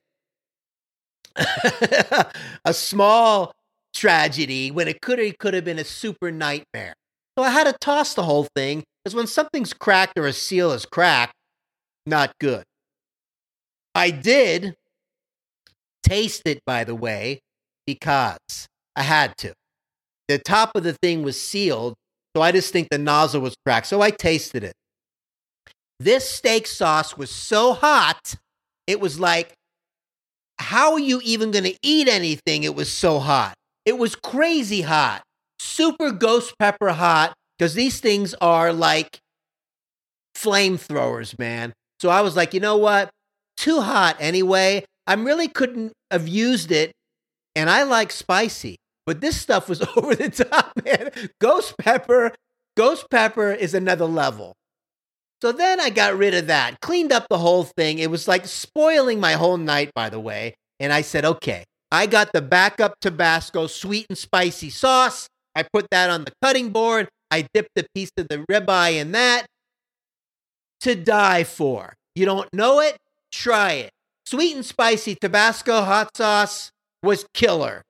a 1.37 2.73
small 2.73 3.53
tragedy 3.95 4.71
when 4.71 4.89
it 4.89 5.01
could 5.01 5.19
have 5.19 5.39
could 5.39 5.55
have 5.55 5.65
been 5.65 5.79
a 5.79 5.85
super 5.85 6.31
nightmare. 6.31 6.95
So 7.37 7.45
I 7.45 7.51
had 7.51 7.65
to 7.65 7.73
toss 7.81 8.15
the 8.15 8.23
whole 8.23 8.47
thing 8.57 8.85
because 9.09 9.17
when 9.17 9.27
something's 9.27 9.73
cracked 9.73 10.19
or 10.19 10.27
a 10.27 10.35
seal 10.35 10.71
is 10.71 10.85
cracked, 10.85 11.33
not 12.05 12.31
good. 12.39 12.65
I 13.95 14.11
did 14.11 14.75
taste 16.03 16.43
it, 16.45 16.61
by 16.67 16.85
the 16.85 16.95
way, 16.95 17.41
because 17.87 18.67
I 18.95 19.03
had 19.03 19.35
to. 19.39 19.55
The 20.29 20.39
top 20.39 20.77
of 20.77 20.83
the 20.83 20.93
thing 20.93 21.23
was 21.23 21.41
sealed, 21.41 21.95
so 22.37 22.43
I 22.43 22.53
just 22.53 22.71
think 22.71 22.89
the 22.91 22.99
nozzle 22.99 23.41
was 23.41 23.55
cracked. 23.65 23.87
So 23.87 24.03
I 24.03 24.11
tasted 24.11 24.63
it. 24.63 24.75
This 25.99 26.29
steak 26.29 26.67
sauce 26.67 27.17
was 27.17 27.31
so 27.31 27.73
hot, 27.73 28.35
it 28.87 29.01
was 29.01 29.19
like, 29.19 29.55
how 30.59 30.93
are 30.93 31.01
you 31.01 31.23
even 31.25 31.51
going 31.51 31.65
to 31.65 31.77
eat 31.83 32.09
anything? 32.09 32.63
It 32.63 32.75
was 32.75 32.93
so 32.93 33.21
hot. 33.21 33.55
It 33.87 33.97
was 33.97 34.15
crazy 34.15 34.83
hot, 34.83 35.23
super 35.59 36.11
ghost 36.11 36.53
pepper 36.59 36.91
hot, 36.91 37.33
because 37.59 37.75
these 37.75 38.01
things 38.01 38.35
are 38.41 38.73
like 38.73 39.19
flamethrowers, 40.37 41.39
man. 41.39 41.73
So 42.01 42.09
I 42.09 42.21
was 42.21 42.37
like, 42.37 42.55
you 42.55 42.61
know 42.61 42.77
what? 42.77 43.11
Too 43.57 43.81
hot 43.81 44.17
anyway. 44.21 44.85
I 45.07 45.15
really 45.15 45.49
couldn't 45.49 45.93
have 46.11 46.29
used 46.29 46.71
it, 46.71 46.93
and 47.57 47.69
I 47.69 47.83
like 47.83 48.13
spicy. 48.13 48.77
But 49.07 49.21
this 49.21 49.41
stuff 49.41 49.69
was 49.69 49.83
over 49.97 50.15
the 50.15 50.29
top, 50.31 50.73
man. 50.85 51.11
Ghost 51.41 51.75
pepper, 51.79 52.33
ghost 52.77 53.07
pepper 53.11 53.53
is 53.53 53.75
another 53.75 54.05
level. 54.05 54.53
So 55.41 55.53
then 55.53 55.81
I 55.81 55.91
got 55.91 56.17
rid 56.17 56.35
of 56.35 56.49
that, 56.49 56.81
cleaned 56.81 57.13
up 57.13 57.27
the 57.31 57.39
whole 57.39 57.65
thing. 57.65 58.01
It 58.01 58.11
was 58.11 58.27
like 58.27 58.47
spoiling 58.47 59.21
my 59.21 59.33
whole 59.33 59.57
night, 59.57 59.93
by 59.95 60.11
the 60.11 60.21
way. 60.21 60.55
And 60.81 60.93
I 60.93 61.03
said, 61.03 61.25
okay, 61.25 61.65
I 61.91 62.07
got 62.07 62.33
the 62.33 62.43
backup 62.43 62.95
Tabasco 63.01 63.67
sweet 63.67 64.07
and 64.09 64.19
spicy 64.19 64.71
sauce. 64.71 65.29
I 65.55 65.63
put 65.73 65.87
that 65.91 66.11
on 66.11 66.25
the 66.25 66.33
cutting 66.43 66.71
board. 66.71 67.09
I 67.31 67.47
dipped 67.53 67.77
a 67.77 67.85
piece 67.95 68.11
of 68.17 68.29
the 68.29 68.45
ribeye 68.51 69.01
in 69.01 69.13
that 69.13 69.47
to 70.81 70.95
die 70.95 71.45
for. 71.45 71.95
You 72.15 72.27
don't 72.27 72.49
know 72.53 72.81
it? 72.81 72.97
Try 73.33 73.73
it. 73.73 73.91
Sweet 74.27 74.55
and 74.55 74.65
spicy 74.65 75.15
Tabasco 75.15 75.83
hot 75.83 76.17
sauce 76.17 76.71
was 77.03 77.27
killer. 77.35 77.83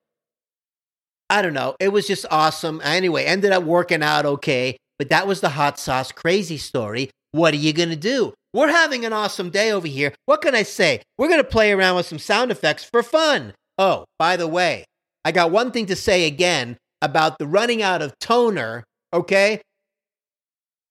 I 1.29 1.41
don't 1.41 1.53
know. 1.53 1.75
It 1.79 1.89
was 1.89 2.07
just 2.07 2.25
awesome. 2.31 2.81
Anyway, 2.83 3.25
ended 3.25 3.51
up 3.51 3.63
working 3.63 4.01
out 4.01 4.25
okay. 4.25 4.77
But 4.97 5.09
that 5.09 5.27
was 5.27 5.41
the 5.41 5.49
hot 5.49 5.79
sauce 5.79 6.11
crazy 6.11 6.57
story. 6.57 7.09
What 7.31 7.53
are 7.53 7.57
you 7.57 7.73
going 7.73 7.89
to 7.89 7.95
do? 7.95 8.33
We're 8.53 8.69
having 8.69 9.05
an 9.05 9.13
awesome 9.13 9.51
day 9.51 9.71
over 9.71 9.87
here. 9.87 10.13
What 10.25 10.41
can 10.41 10.55
I 10.55 10.63
say? 10.63 11.01
We're 11.17 11.27
going 11.27 11.39
to 11.39 11.43
play 11.43 11.71
around 11.71 11.95
with 11.95 12.07
some 12.07 12.19
sound 12.19 12.51
effects 12.51 12.83
for 12.83 13.03
fun. 13.03 13.53
Oh, 13.77 14.05
by 14.17 14.35
the 14.35 14.47
way, 14.47 14.85
I 15.23 15.31
got 15.31 15.51
one 15.51 15.71
thing 15.71 15.85
to 15.85 15.95
say 15.95 16.25
again 16.25 16.77
about 17.01 17.37
the 17.37 17.47
running 17.47 17.81
out 17.81 18.01
of 18.01 18.17
toner, 18.19 18.83
okay? 19.13 19.61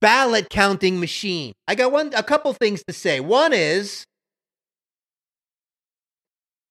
Ballot 0.01 0.49
counting 0.49 1.01
machine. 1.01 1.53
I 1.67 1.75
got 1.75 1.93
one 1.93 2.13
a 2.15 2.23
couple 2.23 2.53
things 2.53 2.83
to 2.87 2.93
say. 2.93 3.21
One 3.21 3.53
is 3.53 4.05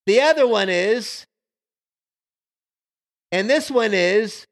the 0.05 0.21
other 0.21 0.47
one 0.47 0.69
is 0.69 1.25
and 3.31 3.49
this 3.49 3.69
one 3.69 3.93
is 3.93 4.45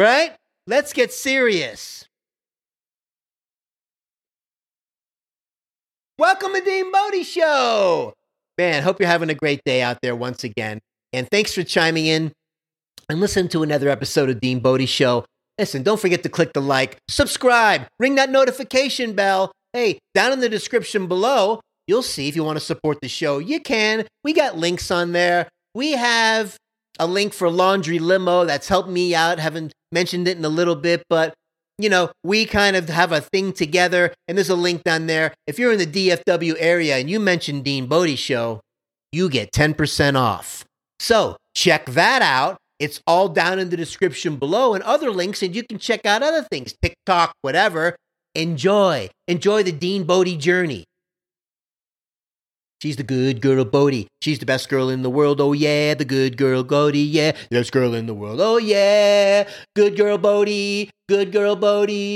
Right? 0.00 0.34
Let's 0.66 0.94
get 0.94 1.12
serious. 1.12 2.06
Welcome 6.18 6.54
to 6.54 6.60
Dean 6.62 6.90
Bodie 6.90 7.22
Show. 7.22 8.14
Man, 8.56 8.82
hope 8.82 8.98
you're 8.98 9.08
having 9.08 9.28
a 9.28 9.34
great 9.34 9.60
day 9.66 9.82
out 9.82 9.98
there 10.00 10.16
once 10.16 10.42
again. 10.42 10.80
And 11.12 11.28
thanks 11.30 11.54
for 11.54 11.62
chiming 11.62 12.06
in 12.06 12.32
and 13.08 13.20
listen 13.20 13.48
to 13.48 13.62
another 13.62 13.88
episode 13.88 14.30
of 14.30 14.40
Dean 14.40 14.60
Bodie 14.60 14.86
Show. 14.86 15.24
Listen, 15.58 15.82
don't 15.82 16.00
forget 16.00 16.22
to 16.22 16.28
click 16.28 16.52
the 16.52 16.62
like, 16.62 16.98
subscribe, 17.08 17.86
ring 17.98 18.14
that 18.14 18.30
notification 18.30 19.14
bell. 19.14 19.52
Hey, 19.72 19.98
down 20.14 20.32
in 20.32 20.40
the 20.40 20.48
description 20.48 21.06
below, 21.06 21.60
you'll 21.86 22.02
see 22.02 22.28
if 22.28 22.36
you 22.36 22.44
want 22.44 22.58
to 22.58 22.64
support 22.64 22.98
the 23.02 23.08
show, 23.08 23.38
you 23.38 23.60
can. 23.60 24.06
We 24.24 24.32
got 24.32 24.56
links 24.56 24.90
on 24.90 25.12
there. 25.12 25.48
We 25.74 25.92
have 25.92 26.56
a 26.98 27.06
link 27.06 27.32
for 27.32 27.50
Laundry 27.50 27.98
Limo 27.98 28.44
that's 28.44 28.68
helped 28.68 28.88
me 28.88 29.14
out. 29.14 29.38
Haven't 29.38 29.72
mentioned 29.92 30.28
it 30.28 30.36
in 30.36 30.44
a 30.44 30.48
little 30.48 30.76
bit, 30.76 31.02
but 31.08 31.34
you 31.78 31.88
know, 31.88 32.10
we 32.22 32.44
kind 32.44 32.76
of 32.76 32.88
have 32.90 33.10
a 33.10 33.22
thing 33.22 33.52
together, 33.52 34.12
and 34.28 34.36
there's 34.36 34.50
a 34.50 34.54
link 34.54 34.84
down 34.84 35.06
there. 35.06 35.32
If 35.46 35.58
you're 35.58 35.72
in 35.72 35.78
the 35.78 35.86
DFW 35.86 36.56
area 36.58 36.98
and 36.98 37.08
you 37.08 37.18
mention 37.18 37.62
Dean 37.62 37.86
Bodie 37.86 38.16
Show, 38.16 38.60
you 39.12 39.30
get 39.30 39.50
10% 39.50 40.14
off. 40.14 40.64
So 41.00 41.36
check 41.54 41.86
that 41.86 42.22
out. 42.22 42.58
It's 42.78 43.00
all 43.06 43.28
down 43.28 43.58
in 43.58 43.70
the 43.70 43.76
description 43.76 44.36
below 44.36 44.74
and 44.74 44.84
other 44.84 45.10
links, 45.10 45.42
and 45.42 45.56
you 45.56 45.62
can 45.62 45.78
check 45.78 46.06
out 46.06 46.22
other 46.22 46.42
things, 46.42 46.74
TikTok, 46.80 47.32
whatever. 47.42 47.96
Enjoy. 48.34 49.08
Enjoy 49.26 49.62
the 49.62 49.72
Dean 49.72 50.04
Bodie 50.04 50.36
journey. 50.36 50.84
She's 52.82 52.96
the 52.96 53.02
good 53.02 53.42
girl, 53.42 53.64
Bodie. 53.64 54.08
She's 54.22 54.38
the 54.38 54.46
best 54.46 54.68
girl 54.70 54.88
in 54.88 55.02
the 55.02 55.10
world. 55.10 55.40
Oh 55.40 55.52
yeah, 55.52 55.94
the 55.94 56.04
good 56.04 56.36
girl, 56.38 56.62
Bodie. 56.64 57.00
Yeah, 57.00 57.32
the 57.50 57.58
best 57.58 57.72
girl 57.72 57.92
in 57.94 58.06
the 58.06 58.14
world. 58.14 58.40
Oh 58.40 58.56
yeah, 58.58 59.48
good 59.74 59.96
girl, 59.96 60.16
Bodie. 60.16 60.90
Good 61.08 61.32
girl, 61.32 61.56
Bodie. 61.56 62.06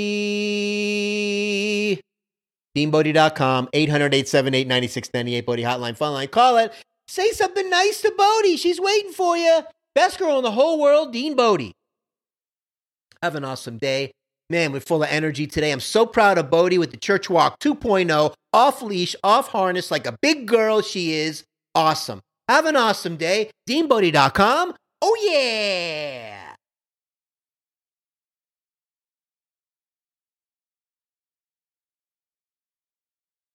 DeanBodie.com, 2.75 3.67
800-878-9698, 3.73 5.45
Bodie 5.45 5.63
Hotline, 5.63 5.95
phone 5.95 6.13
line. 6.13 6.27
Call 6.27 6.57
it. 6.57 6.73
Say 7.07 7.31
something 7.31 7.69
nice 7.69 8.01
to 8.01 8.13
Bodie. 8.17 8.57
She's 8.57 8.79
waiting 8.79 9.11
for 9.11 9.37
you. 9.37 9.61
Best 9.93 10.19
girl 10.19 10.37
in 10.37 10.43
the 10.43 10.51
whole 10.51 10.79
world, 10.79 11.13
Dean 11.13 11.35
Bodie. 11.35 11.73
Have 13.21 13.35
an 13.35 13.45
awesome 13.45 13.77
day. 13.77 14.11
Man, 14.49 14.71
we're 14.71 14.79
full 14.79 15.01
of 15.01 15.09
energy 15.09 15.47
today. 15.47 15.71
I'm 15.71 15.79
so 15.79 16.05
proud 16.05 16.37
of 16.37 16.51
Bodie 16.51 16.77
with 16.77 16.91
the 16.91 16.97
Church 16.97 17.29
Walk 17.29 17.59
2.0, 17.59 18.33
off 18.53 18.81
leash, 18.81 19.15
off 19.23 19.47
harness, 19.47 19.89
like 19.89 20.05
a 20.05 20.17
big 20.21 20.47
girl 20.47 20.81
she 20.81 21.13
is. 21.13 21.43
Awesome. 21.73 22.21
Have 22.47 22.65
an 22.65 22.75
awesome 22.75 23.15
day. 23.17 23.49
DeanBodie.com. 23.67 24.75
Oh, 25.01 25.17
yeah. 25.21 26.34